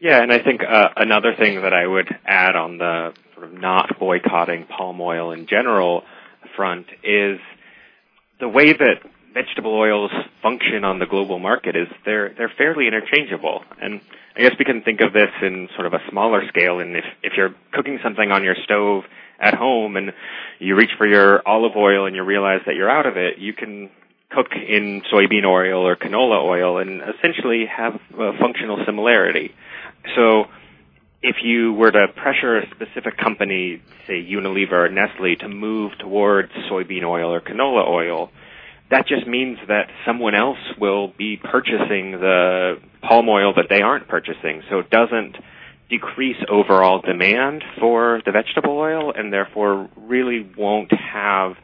Yeah, 0.00 0.22
and 0.22 0.32
I 0.32 0.38
think 0.38 0.60
uh, 0.62 0.88
another 0.96 1.34
thing 1.36 1.62
that 1.62 1.72
I 1.72 1.84
would 1.84 2.08
add 2.24 2.54
on 2.54 2.78
the 2.78 3.12
sort 3.34 3.46
of 3.46 3.52
not 3.52 3.98
boycotting 3.98 4.66
palm 4.66 5.00
oil 5.00 5.32
in 5.32 5.46
general 5.48 6.04
front 6.56 6.86
is 7.02 7.40
the 8.38 8.48
way 8.48 8.72
that 8.72 9.02
vegetable 9.34 9.74
oils 9.74 10.12
function 10.40 10.84
on 10.84 11.00
the 11.00 11.06
global 11.06 11.38
market 11.40 11.74
is 11.76 11.88
they're 12.04 12.32
they're 12.36 12.52
fairly 12.56 12.86
interchangeable. 12.86 13.64
And 13.80 14.00
I 14.36 14.42
guess 14.42 14.52
we 14.56 14.64
can 14.64 14.82
think 14.82 15.00
of 15.00 15.12
this 15.12 15.30
in 15.42 15.68
sort 15.74 15.86
of 15.86 15.94
a 15.94 16.00
smaller 16.10 16.46
scale. 16.48 16.78
And 16.78 16.96
if 16.96 17.04
if 17.24 17.32
you're 17.36 17.54
cooking 17.72 17.98
something 18.02 18.30
on 18.30 18.44
your 18.44 18.56
stove 18.64 19.02
at 19.40 19.54
home 19.54 19.96
and 19.96 20.12
you 20.60 20.76
reach 20.76 20.90
for 20.96 21.06
your 21.06 21.46
olive 21.46 21.76
oil 21.76 22.06
and 22.06 22.14
you 22.14 22.22
realize 22.22 22.60
that 22.66 22.76
you're 22.76 22.90
out 22.90 23.06
of 23.06 23.16
it, 23.16 23.38
you 23.38 23.52
can 23.52 23.90
cook 24.30 24.48
in 24.52 25.02
soybean 25.12 25.44
oil 25.44 25.86
or 25.86 25.96
canola 25.96 26.44
oil 26.44 26.78
and 26.78 27.00
essentially 27.02 27.66
have 27.66 27.94
a 28.18 28.32
functional 28.38 28.78
similarity. 28.84 29.54
So 30.14 30.44
if 31.22 31.36
you 31.42 31.72
were 31.72 31.90
to 31.90 32.08
pressure 32.14 32.58
a 32.58 32.66
specific 32.70 33.16
company, 33.16 33.82
say 34.06 34.22
Unilever 34.22 34.72
or 34.72 34.88
Nestle, 34.88 35.36
to 35.36 35.48
move 35.48 35.92
towards 35.98 36.52
soybean 36.70 37.04
oil 37.04 37.32
or 37.32 37.40
canola 37.40 37.88
oil, 37.88 38.30
that 38.90 39.06
just 39.06 39.26
means 39.26 39.58
that 39.68 39.88
someone 40.06 40.34
else 40.34 40.58
will 40.80 41.08
be 41.08 41.36
purchasing 41.36 42.12
the 42.12 42.80
palm 43.02 43.28
oil 43.28 43.52
that 43.54 43.66
they 43.68 43.82
aren't 43.82 44.08
purchasing. 44.08 44.62
So 44.70 44.78
it 44.78 44.90
doesn't 44.90 45.36
decrease 45.90 46.36
overall 46.48 47.00
demand 47.00 47.64
for 47.78 48.20
the 48.24 48.32
vegetable 48.32 48.78
oil 48.78 49.12
and 49.14 49.32
therefore 49.32 49.88
really 49.96 50.48
won't 50.56 50.92
have 50.92 51.56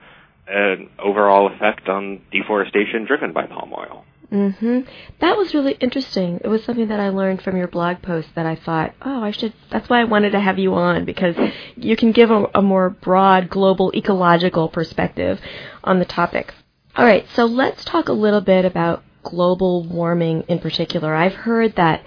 an 0.46 0.90
overall 0.98 1.52
effect 1.54 1.88
on 1.88 2.20
deforestation 2.30 3.06
driven 3.06 3.32
by 3.32 3.46
palm 3.46 3.72
oil. 3.72 4.03
Mhm. 4.34 4.84
That 5.20 5.36
was 5.36 5.54
really 5.54 5.76
interesting. 5.78 6.40
It 6.42 6.48
was 6.48 6.64
something 6.64 6.88
that 6.88 6.98
I 6.98 7.10
learned 7.10 7.40
from 7.40 7.56
your 7.56 7.68
blog 7.68 8.02
post 8.02 8.34
that 8.34 8.46
I 8.46 8.56
thought, 8.56 8.92
"Oh, 9.00 9.22
I 9.22 9.30
should 9.30 9.52
that's 9.70 9.88
why 9.88 10.00
I 10.00 10.04
wanted 10.04 10.32
to 10.32 10.40
have 10.40 10.58
you 10.58 10.74
on 10.74 11.04
because 11.04 11.36
you 11.76 11.94
can 11.94 12.10
give 12.10 12.32
a, 12.32 12.50
a 12.52 12.60
more 12.60 12.90
broad 12.90 13.48
global 13.48 13.92
ecological 13.94 14.68
perspective 14.68 15.40
on 15.84 16.00
the 16.00 16.04
topic." 16.04 16.52
All 16.96 17.04
right, 17.04 17.26
so 17.28 17.44
let's 17.44 17.84
talk 17.84 18.08
a 18.08 18.12
little 18.12 18.40
bit 18.40 18.64
about 18.64 19.04
global 19.22 19.84
warming 19.84 20.42
in 20.48 20.58
particular. 20.58 21.14
I've 21.14 21.34
heard 21.34 21.76
that 21.76 22.02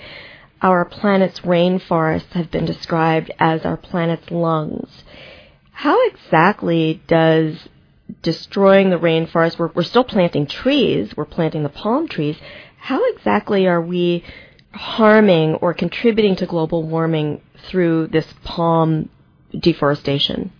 our 0.61 0.83
planet's 0.83 1.39
rainforests 1.41 2.33
have 2.33 2.51
been 2.51 2.65
described 2.65 3.31
as 3.39 3.65
our 3.65 3.77
planet's 3.77 4.29
lungs. 4.31 5.03
How 5.71 6.05
exactly 6.07 7.01
does 7.07 7.69
destroying 8.27 8.89
the 8.89 8.97
rainforest, 8.97 9.57
we're, 9.57 9.71
we're 9.73 9.83
still 9.83 10.03
planting 10.03 10.45
trees, 10.45 11.15
we're 11.15 11.23
planting 11.23 11.63
the 11.63 11.69
palm 11.69 12.09
trees, 12.09 12.35
how 12.77 13.09
exactly 13.13 13.65
are 13.67 13.81
we 13.81 14.21
harming 14.73 15.55
or 15.55 15.73
contributing 15.73 16.35
to 16.35 16.45
global 16.45 16.83
warming 16.83 17.39
through 17.69 18.07
this 18.07 18.27
palm 18.43 19.07
deforestation? 19.57 20.51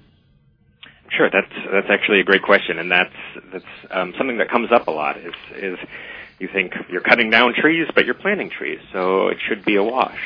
Sure, 1.10 1.30
that's 1.30 1.51
that's 1.73 1.88
actually 1.89 2.21
a 2.21 2.23
great 2.23 2.41
question, 2.41 2.80
and 2.80 2.89
that's 2.89 3.19
that's 3.51 3.65
um, 3.91 4.13
something 4.17 4.38
that 4.38 4.49
comes 4.49 4.69
up 4.71 4.88
a 4.88 4.91
lot. 4.91 5.17
Is 5.17 5.34
is 5.58 5.77
you 6.39 6.47
think 6.53 6.71
you're 6.89 7.01
cutting 7.01 7.30
down 7.30 7.53
trees, 7.53 7.88
but 7.95 8.06
you're 8.06 8.21
planting 8.25 8.49
trees, 8.49 8.80
so 8.93 9.27
it 9.27 9.39
should 9.45 9.65
be 9.65 9.75
a 9.75 9.84
wash. 9.84 10.19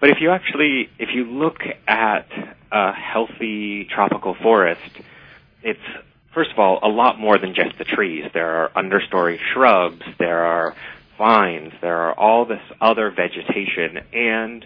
But 0.00 0.10
if 0.10 0.18
you 0.20 0.30
actually 0.30 0.90
if 1.00 1.08
you 1.12 1.24
look 1.24 1.58
at 1.88 2.28
a 2.70 2.92
healthy 2.92 3.88
tropical 3.92 4.36
forest, 4.40 4.92
it's 5.62 5.88
first 6.38 6.52
of 6.52 6.58
all 6.60 6.78
a 6.84 6.88
lot 6.88 7.18
more 7.18 7.36
than 7.36 7.52
just 7.52 7.76
the 7.78 7.84
trees. 7.84 8.22
There 8.32 8.62
are 8.62 8.70
understory 8.76 9.40
shrubs, 9.52 10.02
there 10.20 10.44
are 10.44 10.72
vines, 11.18 11.72
there 11.80 11.96
are 11.96 12.14
all 12.16 12.44
this 12.44 12.62
other 12.80 13.10
vegetation, 13.10 13.98
and 14.12 14.64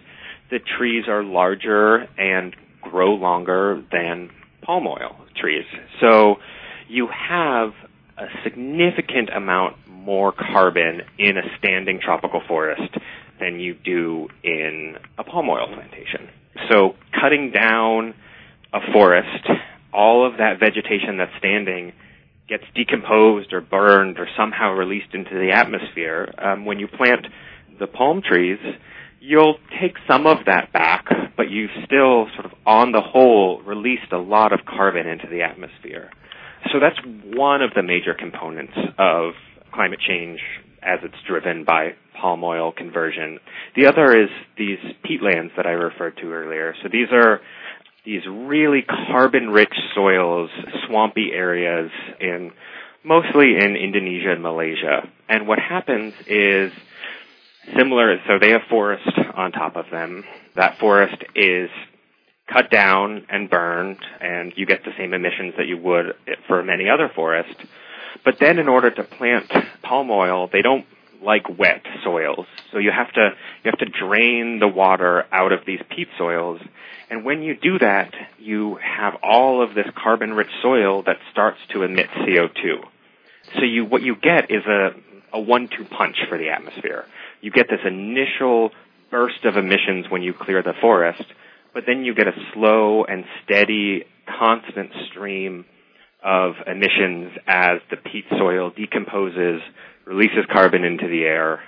the 0.50 0.58
trees 0.58 1.08
are 1.08 1.22
larger 1.24 2.06
and 2.18 2.54
grow 2.82 3.14
longer 3.14 3.82
than 3.90 4.28
palm 4.60 4.86
oil 4.86 5.16
trees. 5.34 5.64
So 5.98 6.40
you 6.88 7.08
have 7.08 7.72
a 8.18 8.26
significant 8.44 9.30
amount 9.34 9.76
more 9.88 10.30
carbon 10.30 11.00
in 11.18 11.38
a 11.38 11.56
standing 11.58 12.00
tropical 12.04 12.42
forest 12.46 12.98
than 13.40 13.60
you 13.60 13.72
do 13.72 14.28
in 14.44 14.98
a 15.16 15.24
palm 15.24 15.48
oil 15.48 15.68
plantation. 15.68 16.28
So 16.70 16.96
cutting 17.18 17.50
down 17.50 18.12
a 18.74 18.92
forest, 18.92 19.48
all 19.92 20.26
of 20.26 20.38
that 20.38 20.58
vegetation 20.58 21.18
that's 21.18 21.32
standing 21.38 21.92
gets 22.48 22.64
decomposed 22.74 23.52
or 23.52 23.60
burned 23.60 24.18
or 24.18 24.26
somehow 24.36 24.72
released 24.72 25.14
into 25.14 25.30
the 25.30 25.52
atmosphere. 25.52 26.32
Um, 26.38 26.64
when 26.64 26.78
you 26.78 26.88
plant 26.88 27.26
the 27.78 27.86
palm 27.86 28.22
trees, 28.22 28.58
you'll 29.20 29.56
take 29.80 29.94
some 30.08 30.26
of 30.26 30.38
that 30.46 30.72
back, 30.72 31.06
but 31.36 31.50
you 31.50 31.68
still 31.84 32.26
sort 32.34 32.46
of 32.46 32.52
on 32.66 32.92
the 32.92 33.00
whole 33.00 33.62
released 33.62 34.12
a 34.12 34.18
lot 34.18 34.52
of 34.52 34.60
carbon 34.66 35.06
into 35.06 35.28
the 35.28 35.42
atmosphere. 35.42 36.10
So 36.72 36.78
that's 36.80 36.98
one 37.34 37.62
of 37.62 37.70
the 37.74 37.82
major 37.82 38.14
components 38.14 38.74
of 38.98 39.32
climate 39.72 40.00
change 40.06 40.40
as 40.82 40.98
it's 41.02 41.14
driven 41.26 41.64
by 41.64 41.94
palm 42.20 42.42
oil 42.44 42.72
conversion. 42.72 43.38
The 43.76 43.86
other 43.86 44.20
is 44.20 44.28
these 44.58 44.78
peatlands 45.04 45.56
that 45.56 45.66
I 45.66 45.70
referred 45.70 46.16
to 46.18 46.32
earlier. 46.32 46.74
So 46.82 46.88
these 46.90 47.08
are 47.12 47.40
these 48.04 48.22
really 48.26 48.82
carbon 48.82 49.50
rich 49.50 49.74
soils, 49.94 50.50
swampy 50.86 51.30
areas 51.32 51.90
in 52.20 52.52
mostly 53.04 53.56
in 53.56 53.76
Indonesia 53.76 54.32
and 54.32 54.42
Malaysia. 54.42 55.08
And 55.28 55.46
what 55.46 55.58
happens 55.58 56.14
is 56.26 56.72
similar, 57.76 58.16
so 58.26 58.38
they 58.40 58.50
have 58.50 58.62
forest 58.68 59.08
on 59.34 59.52
top 59.52 59.76
of 59.76 59.86
them. 59.90 60.24
That 60.54 60.78
forest 60.78 61.22
is 61.34 61.70
cut 62.52 62.70
down 62.70 63.26
and 63.28 63.48
burned, 63.48 63.98
and 64.20 64.52
you 64.56 64.66
get 64.66 64.84
the 64.84 64.92
same 64.98 65.14
emissions 65.14 65.54
that 65.56 65.66
you 65.66 65.78
would 65.78 66.14
for 66.48 66.62
many 66.62 66.88
other 66.88 67.10
forests. 67.14 67.54
But 68.24 68.34
then 68.38 68.58
in 68.58 68.68
order 68.68 68.90
to 68.90 69.02
plant 69.04 69.50
palm 69.82 70.10
oil, 70.10 70.48
they 70.52 70.62
don't 70.62 70.86
like 71.22 71.58
wet 71.58 71.82
soils. 72.04 72.46
So 72.72 72.78
you 72.78 72.90
have 72.90 73.12
to, 73.12 73.30
you 73.64 73.70
have 73.70 73.78
to 73.78 73.86
drain 73.86 74.58
the 74.58 74.68
water 74.68 75.24
out 75.32 75.52
of 75.52 75.60
these 75.66 75.80
peat 75.90 76.08
soils. 76.18 76.60
And 77.10 77.24
when 77.24 77.42
you 77.42 77.56
do 77.56 77.78
that, 77.78 78.14
you 78.38 78.78
have 78.82 79.14
all 79.22 79.62
of 79.62 79.74
this 79.74 79.86
carbon 79.96 80.32
rich 80.32 80.50
soil 80.62 81.02
that 81.04 81.16
starts 81.30 81.58
to 81.72 81.82
emit 81.82 82.08
CO2. 82.10 82.84
So 83.54 83.62
you, 83.62 83.84
what 83.84 84.02
you 84.02 84.16
get 84.16 84.50
is 84.50 84.64
a, 84.66 84.90
a 85.32 85.40
one-two 85.40 85.84
punch 85.84 86.16
for 86.28 86.38
the 86.38 86.50
atmosphere 86.50 87.06
you 87.42 87.50
get 87.50 87.66
this 87.68 87.80
initial 87.84 88.70
burst 89.10 89.44
of 89.44 89.58
emissions 89.58 90.06
when 90.08 90.22
you 90.22 90.32
clear 90.32 90.62
the 90.62 90.72
forest, 90.80 91.24
but 91.74 91.84
then 91.86 92.04
you 92.04 92.14
get 92.14 92.28
a 92.28 92.32
slow 92.54 93.04
and 93.04 93.24
steady, 93.44 94.04
constant 94.38 94.90
stream 95.10 95.66
of 96.24 96.54
emissions 96.66 97.32
as 97.46 97.80
the 97.90 97.96
peat 97.96 98.24
soil 98.30 98.70
decomposes, 98.70 99.60
releases 100.04 100.44
carbon 100.52 100.84
into 100.84 101.08
the 101.08 101.22
air. 101.22 101.60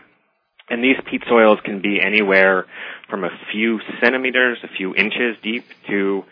And 0.68 0.82
these 0.82 0.96
peat 1.10 1.22
soils 1.28 1.58
can 1.64 1.82
be 1.82 2.00
anywhere 2.00 2.66
from 3.10 3.24
a 3.24 3.30
few 3.52 3.80
centimeters, 4.02 4.58
a 4.62 4.68
few 4.68 4.94
inches 4.94 5.36
deep 5.42 5.64
to 5.88 6.24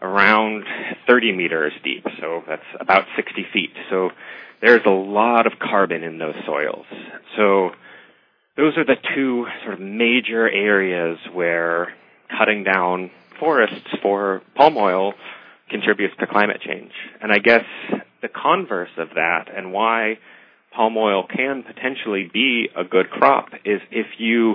around 0.00 0.64
30 1.06 1.32
meters 1.32 1.72
deep. 1.82 2.06
So 2.20 2.44
that's 2.46 2.62
about 2.78 3.06
60 3.16 3.46
feet. 3.52 3.72
So 3.90 4.10
there's 4.60 4.82
a 4.86 4.90
lot 4.90 5.46
of 5.46 5.58
carbon 5.58 6.04
in 6.04 6.18
those 6.18 6.34
soils. 6.46 6.86
So 7.36 7.70
those 8.56 8.76
are 8.76 8.84
the 8.84 8.96
two 9.14 9.46
sort 9.62 9.74
of 9.74 9.80
major 9.80 10.48
areas 10.48 11.18
where 11.32 11.94
cutting 12.36 12.64
down 12.64 13.10
forests 13.38 13.88
for 14.02 14.42
palm 14.54 14.76
oil 14.76 15.14
contributes 15.70 16.14
to 16.18 16.26
climate 16.26 16.60
change. 16.60 16.92
And 17.20 17.32
I 17.32 17.38
guess 17.38 17.64
the 18.20 18.28
converse 18.28 18.90
of 18.96 19.10
that 19.14 19.46
and 19.54 19.72
why 19.72 20.18
palm 20.78 20.96
oil 20.96 21.24
can 21.26 21.64
potentially 21.64 22.30
be 22.32 22.68
a 22.76 22.84
good 22.84 23.10
crop 23.10 23.48
is 23.64 23.80
if 23.90 24.06
you 24.18 24.54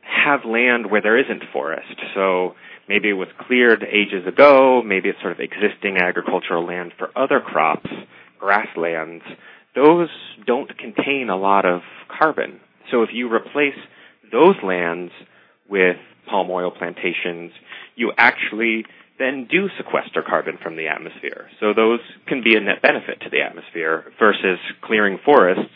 have 0.00 0.44
land 0.44 0.88
where 0.88 1.02
there 1.02 1.18
isn't 1.18 1.42
forest. 1.52 1.96
So 2.14 2.54
maybe 2.88 3.08
it 3.08 3.14
was 3.14 3.26
cleared 3.48 3.82
ages 3.82 4.24
ago, 4.28 4.80
maybe 4.86 5.08
it's 5.08 5.20
sort 5.20 5.32
of 5.32 5.40
existing 5.40 5.96
agricultural 5.96 6.64
land 6.64 6.92
for 6.96 7.10
other 7.16 7.40
crops, 7.40 7.90
grasslands. 8.38 9.24
Those 9.74 10.08
don't 10.46 10.70
contain 10.78 11.30
a 11.30 11.36
lot 11.36 11.66
of 11.66 11.80
carbon. 12.16 12.60
So 12.92 13.02
if 13.02 13.10
you 13.12 13.28
replace 13.28 13.74
those 14.30 14.54
lands 14.62 15.10
with 15.68 15.96
palm 16.30 16.48
oil 16.48 16.70
plantations, 16.70 17.50
you 17.96 18.12
actually 18.16 18.84
then 19.18 19.46
do 19.50 19.68
sequester 19.76 20.22
carbon 20.26 20.58
from 20.62 20.76
the 20.76 20.88
atmosphere. 20.88 21.48
So 21.60 21.72
those 21.74 22.00
can 22.26 22.42
be 22.42 22.56
a 22.56 22.60
net 22.60 22.82
benefit 22.82 23.20
to 23.22 23.30
the 23.30 23.40
atmosphere 23.40 24.04
versus 24.18 24.58
clearing 24.82 25.18
forests, 25.24 25.72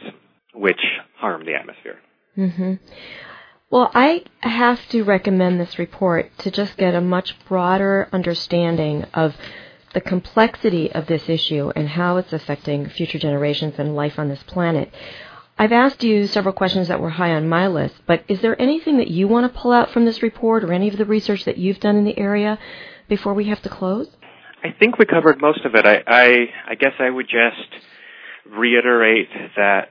which 0.54 0.80
harm 1.16 1.44
the 1.44 1.54
atmosphere. 1.54 1.98
Mm-hmm. 2.36 2.74
Well, 3.70 3.90
I 3.94 4.24
have 4.40 4.86
to 4.88 5.04
recommend 5.04 5.60
this 5.60 5.78
report 5.78 6.36
to 6.38 6.50
just 6.50 6.76
get 6.76 6.94
a 6.94 7.00
much 7.00 7.36
broader 7.48 8.08
understanding 8.12 9.04
of 9.14 9.36
the 9.94 10.00
complexity 10.00 10.92
of 10.92 11.06
this 11.06 11.28
issue 11.28 11.70
and 11.74 11.88
how 11.88 12.16
it's 12.16 12.32
affecting 12.32 12.88
future 12.88 13.18
generations 13.18 13.74
and 13.78 13.94
life 13.94 14.18
on 14.18 14.28
this 14.28 14.42
planet. 14.42 14.92
I've 15.58 15.72
asked 15.72 16.02
you 16.02 16.26
several 16.26 16.54
questions 16.54 16.88
that 16.88 17.00
were 17.00 17.10
high 17.10 17.32
on 17.32 17.48
my 17.48 17.66
list, 17.66 17.94
but 18.06 18.24
is 18.28 18.40
there 18.40 18.60
anything 18.60 18.96
that 18.98 19.10
you 19.10 19.28
want 19.28 19.52
to 19.52 19.60
pull 19.60 19.72
out 19.72 19.90
from 19.90 20.04
this 20.04 20.22
report 20.22 20.64
or 20.64 20.72
any 20.72 20.88
of 20.88 20.96
the 20.96 21.04
research 21.04 21.44
that 21.44 21.58
you've 21.58 21.80
done 21.80 21.96
in 21.96 22.04
the 22.04 22.18
area 22.18 22.58
before 23.10 23.34
we 23.34 23.48
have 23.48 23.60
to 23.62 23.68
close? 23.68 24.08
I 24.64 24.68
think 24.78 24.98
we 24.98 25.04
covered 25.04 25.40
most 25.40 25.66
of 25.66 25.74
it. 25.74 25.84
I, 25.84 26.02
I, 26.06 26.46
I 26.68 26.74
guess 26.76 26.92
I 26.98 27.10
would 27.10 27.26
just 27.26 27.84
reiterate 28.50 29.28
that 29.56 29.90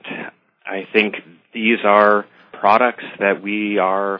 I 0.65 0.87
think 0.91 1.15
these 1.53 1.79
are 1.83 2.25
products 2.59 3.03
that 3.19 3.43
we 3.43 3.77
are 3.77 4.19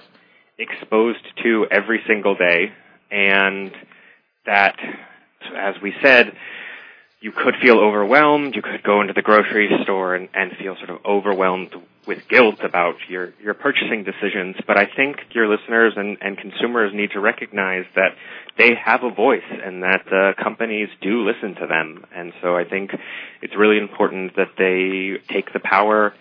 exposed 0.59 1.25
to 1.43 1.65
every 1.71 2.01
single 2.07 2.35
day 2.35 2.71
and 3.09 3.71
that, 4.45 4.75
as 5.57 5.75
we 5.81 5.93
said, 6.01 6.33
you 7.21 7.31
could 7.31 7.55
feel 7.61 7.79
overwhelmed. 7.79 8.55
You 8.55 8.61
could 8.61 8.83
go 8.83 9.01
into 9.01 9.13
the 9.13 9.21
grocery 9.21 9.69
store 9.83 10.15
and, 10.15 10.29
and 10.33 10.51
feel 10.57 10.75
sort 10.77 10.89
of 10.89 11.05
overwhelmed 11.05 11.73
with 12.09 12.27
guilt 12.27 12.59
about 12.63 12.95
your, 13.07 13.33
your 13.39 13.53
purchasing 13.53 14.03
decisions. 14.03 14.55
But 14.65 14.79
I 14.79 14.87
think 14.97 15.17
your 15.31 15.47
listeners 15.47 15.93
and, 15.95 16.17
and 16.19 16.39
consumers 16.39 16.91
need 16.91 17.11
to 17.11 17.19
recognize 17.19 17.85
that 17.95 18.15
they 18.57 18.71
have 18.83 19.03
a 19.03 19.11
voice 19.13 19.47
and 19.63 19.83
that 19.83 20.05
uh, 20.11 20.43
companies 20.43 20.89
do 21.01 21.23
listen 21.23 21.53
to 21.61 21.67
them. 21.67 22.03
And 22.13 22.33
so 22.41 22.57
I 22.57 22.63
think 22.65 22.89
it's 23.43 23.55
really 23.55 23.77
important 23.77 24.35
that 24.37 24.57
they 24.57 25.21
take 25.31 25.53
the 25.53 25.59
power 25.59 26.15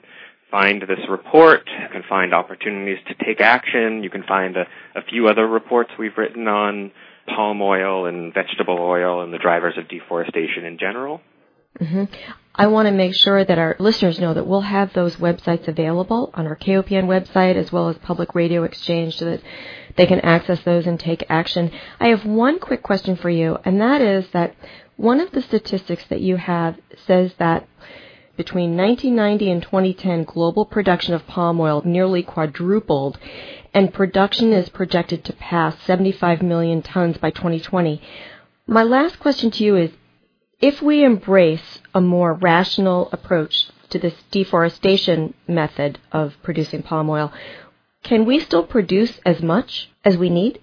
find 0.50 0.82
this 0.82 0.98
report. 1.08 1.62
You 1.66 1.88
can 1.90 2.02
find 2.08 2.34
opportunities 2.34 2.98
to 3.08 3.14
take 3.24 3.40
action. 3.40 4.02
You 4.02 4.10
can 4.10 4.22
find 4.22 4.56
a, 4.56 4.66
a 4.94 5.02
few 5.02 5.28
other 5.28 5.46
reports 5.46 5.90
we've 5.98 6.16
written 6.16 6.48
on 6.48 6.92
palm 7.26 7.60
oil 7.62 8.06
and 8.06 8.34
vegetable 8.34 8.78
oil 8.78 9.22
and 9.22 9.32
the 9.32 9.38
drivers 9.38 9.78
of 9.78 9.88
deforestation 9.88 10.64
in 10.64 10.78
general. 10.78 11.20
Mm-hmm. 11.80 12.04
I 12.56 12.68
want 12.68 12.86
to 12.86 12.92
make 12.92 13.16
sure 13.16 13.44
that 13.44 13.58
our 13.58 13.74
listeners 13.80 14.20
know 14.20 14.32
that 14.32 14.46
we'll 14.46 14.60
have 14.60 14.92
those 14.92 15.16
websites 15.16 15.66
available 15.66 16.30
on 16.34 16.46
our 16.46 16.54
KOPN 16.54 17.06
website 17.06 17.56
as 17.56 17.72
well 17.72 17.88
as 17.88 17.98
Public 17.98 18.36
Radio 18.36 18.62
Exchange 18.62 19.16
so 19.16 19.24
that 19.24 19.42
they 19.96 20.06
can 20.06 20.20
access 20.20 20.62
those 20.62 20.86
and 20.86 20.98
take 20.98 21.24
action. 21.28 21.72
I 21.98 22.08
have 22.08 22.24
one 22.24 22.60
quick 22.60 22.80
question 22.82 23.16
for 23.16 23.28
you, 23.28 23.58
and 23.64 23.80
that 23.80 24.00
is 24.00 24.28
that 24.30 24.54
one 24.96 25.18
of 25.18 25.32
the 25.32 25.42
statistics 25.42 26.04
that 26.10 26.20
you 26.20 26.36
have 26.36 26.76
says 27.06 27.32
that 27.38 27.66
between 28.36 28.76
1990 28.76 29.50
and 29.50 29.62
2010, 29.62 30.22
global 30.22 30.64
production 30.64 31.12
of 31.12 31.26
palm 31.26 31.58
oil 31.58 31.82
nearly 31.84 32.22
quadrupled, 32.22 33.18
and 33.72 33.92
production 33.92 34.52
is 34.52 34.68
projected 34.68 35.24
to 35.24 35.32
pass 35.32 35.76
75 35.82 36.40
million 36.40 36.82
tons 36.82 37.18
by 37.18 37.30
2020. 37.30 38.00
My 38.68 38.84
last 38.84 39.18
question 39.18 39.50
to 39.50 39.64
you 39.64 39.74
is 39.74 39.90
if 40.60 40.80
we 40.80 41.04
embrace 41.04 41.80
a 41.94 42.00
more 42.00 42.34
rational 42.34 43.08
approach 43.12 43.68
to 43.90 43.98
this 43.98 44.14
deforestation 44.30 45.34
method 45.46 45.98
of 46.12 46.34
producing 46.42 46.82
palm 46.82 47.08
oil, 47.10 47.32
can 48.02 48.24
we 48.24 48.40
still 48.40 48.64
produce 48.64 49.18
as 49.24 49.42
much 49.42 49.90
as 50.04 50.16
we 50.16 50.30
need? 50.30 50.60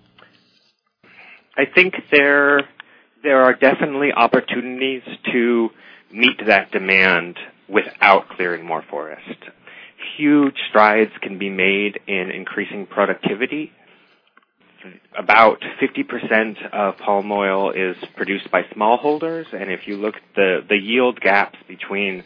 I 1.58 1.65
think 1.65 1.95
there 2.12 2.62
there 3.23 3.43
are 3.43 3.54
definitely 3.54 4.12
opportunities 4.12 5.04
to 5.32 5.69
meet 6.12 6.45
that 6.47 6.71
demand 6.71 7.38
without 7.69 8.30
clearing 8.30 8.65
more 8.65 8.84
forest. 8.89 9.38
Huge 10.17 10.56
strides 10.69 11.12
can 11.21 11.38
be 11.38 11.49
made 11.49 11.99
in 12.08 12.32
increasing 12.32 12.88
productivity 12.88 13.71
about 15.17 15.61
50% 15.81 16.71
of 16.73 16.97
palm 16.97 17.31
oil 17.31 17.71
is 17.71 17.95
produced 18.15 18.49
by 18.51 18.63
smallholders, 18.75 19.45
and 19.53 19.71
if 19.71 19.87
you 19.87 19.97
look 19.97 20.15
at 20.15 20.21
the, 20.35 20.59
the 20.67 20.77
yield 20.77 21.19
gaps 21.19 21.57
between 21.67 22.23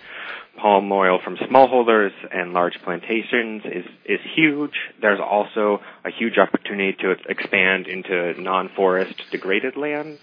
palm 0.57 0.91
oil 0.91 1.19
from 1.23 1.35
smallholders 1.37 2.11
and 2.31 2.53
large 2.53 2.77
plantations 2.83 3.63
is, 3.65 3.85
is 4.05 4.19
huge. 4.35 4.73
There's 5.01 5.19
also 5.19 5.79
a 6.05 6.11
huge 6.11 6.37
opportunity 6.37 6.95
to 7.01 7.15
expand 7.27 7.87
into 7.87 8.39
non-forest 8.41 9.15
degraded 9.31 9.75
land. 9.75 10.19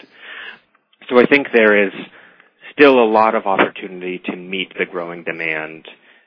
So 1.09 1.19
I 1.19 1.27
think 1.27 1.49
there 1.53 1.87
is 1.87 1.93
still 2.73 2.99
a 2.99 3.05
lot 3.05 3.35
of 3.35 3.47
opportunity 3.47 4.21
to 4.27 4.37
meet 4.37 4.73
the 4.79 4.87
growing 4.87 5.25
demand 5.25 5.87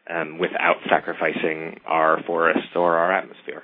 um, 0.10 0.38
without 0.38 0.78
sacrificing 0.90 1.80
our 1.86 2.22
forests 2.26 2.76
or 2.76 2.98
our 2.98 3.12
atmosphere. 3.12 3.64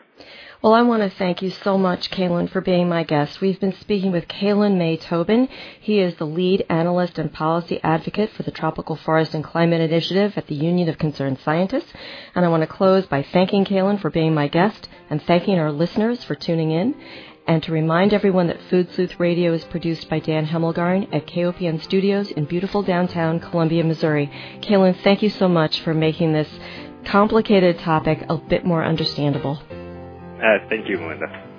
Well, 0.61 0.73
I 0.75 0.83
want 0.83 1.01
to 1.01 1.17
thank 1.17 1.41
you 1.41 1.49
so 1.49 1.75
much, 1.75 2.11
Calen, 2.11 2.51
for 2.51 2.61
being 2.61 2.87
my 2.87 3.03
guest. 3.03 3.41
We've 3.41 3.59
been 3.59 3.73
speaking 3.73 4.11
with 4.11 4.27
Calen 4.27 4.77
May 4.77 4.95
Tobin. 4.95 5.49
He 5.79 5.99
is 5.99 6.13
the 6.15 6.27
lead 6.27 6.67
analyst 6.69 7.17
and 7.17 7.33
policy 7.33 7.79
advocate 7.81 8.29
for 8.29 8.43
the 8.43 8.51
Tropical 8.51 8.95
Forest 8.95 9.33
and 9.33 9.43
Climate 9.43 9.81
Initiative 9.81 10.33
at 10.35 10.45
the 10.45 10.53
Union 10.53 10.87
of 10.87 10.99
Concerned 10.99 11.39
Scientists. 11.39 11.91
And 12.35 12.45
I 12.45 12.49
want 12.49 12.61
to 12.61 12.67
close 12.67 13.07
by 13.07 13.23
thanking 13.23 13.65
Calen 13.65 13.99
for 14.01 14.11
being 14.11 14.35
my 14.35 14.47
guest 14.47 14.87
and 15.09 15.19
thanking 15.23 15.57
our 15.57 15.71
listeners 15.71 16.23
for 16.23 16.35
tuning 16.35 16.69
in. 16.69 16.93
And 17.47 17.63
to 17.63 17.71
remind 17.71 18.13
everyone 18.13 18.47
that 18.47 18.61
Food 18.69 18.91
Sleuth 18.91 19.19
Radio 19.19 19.53
is 19.53 19.63
produced 19.65 20.09
by 20.09 20.19
Dan 20.19 20.45
Hemmelgarn 20.45 21.13
at 21.13 21.27
KOPN 21.27 21.81
Studios 21.81 22.31
in 22.31 22.45
beautiful 22.45 22.83
downtown 22.83 23.39
Columbia, 23.39 23.83
Missouri. 23.83 24.31
Calen, 24.61 24.95
thank 25.03 25.21
you 25.21 25.29
so 25.29 25.47
much 25.47 25.81
for 25.81 25.93
making 25.93 26.33
this 26.33 26.49
complicated 27.03 27.79
topic 27.79 28.23
a 28.29 28.37
bit 28.37 28.63
more 28.65 28.83
understandable. 28.83 29.61
Uh, 30.41 30.57
thank 30.69 30.87
you, 30.87 30.97
Melinda. 30.97 31.50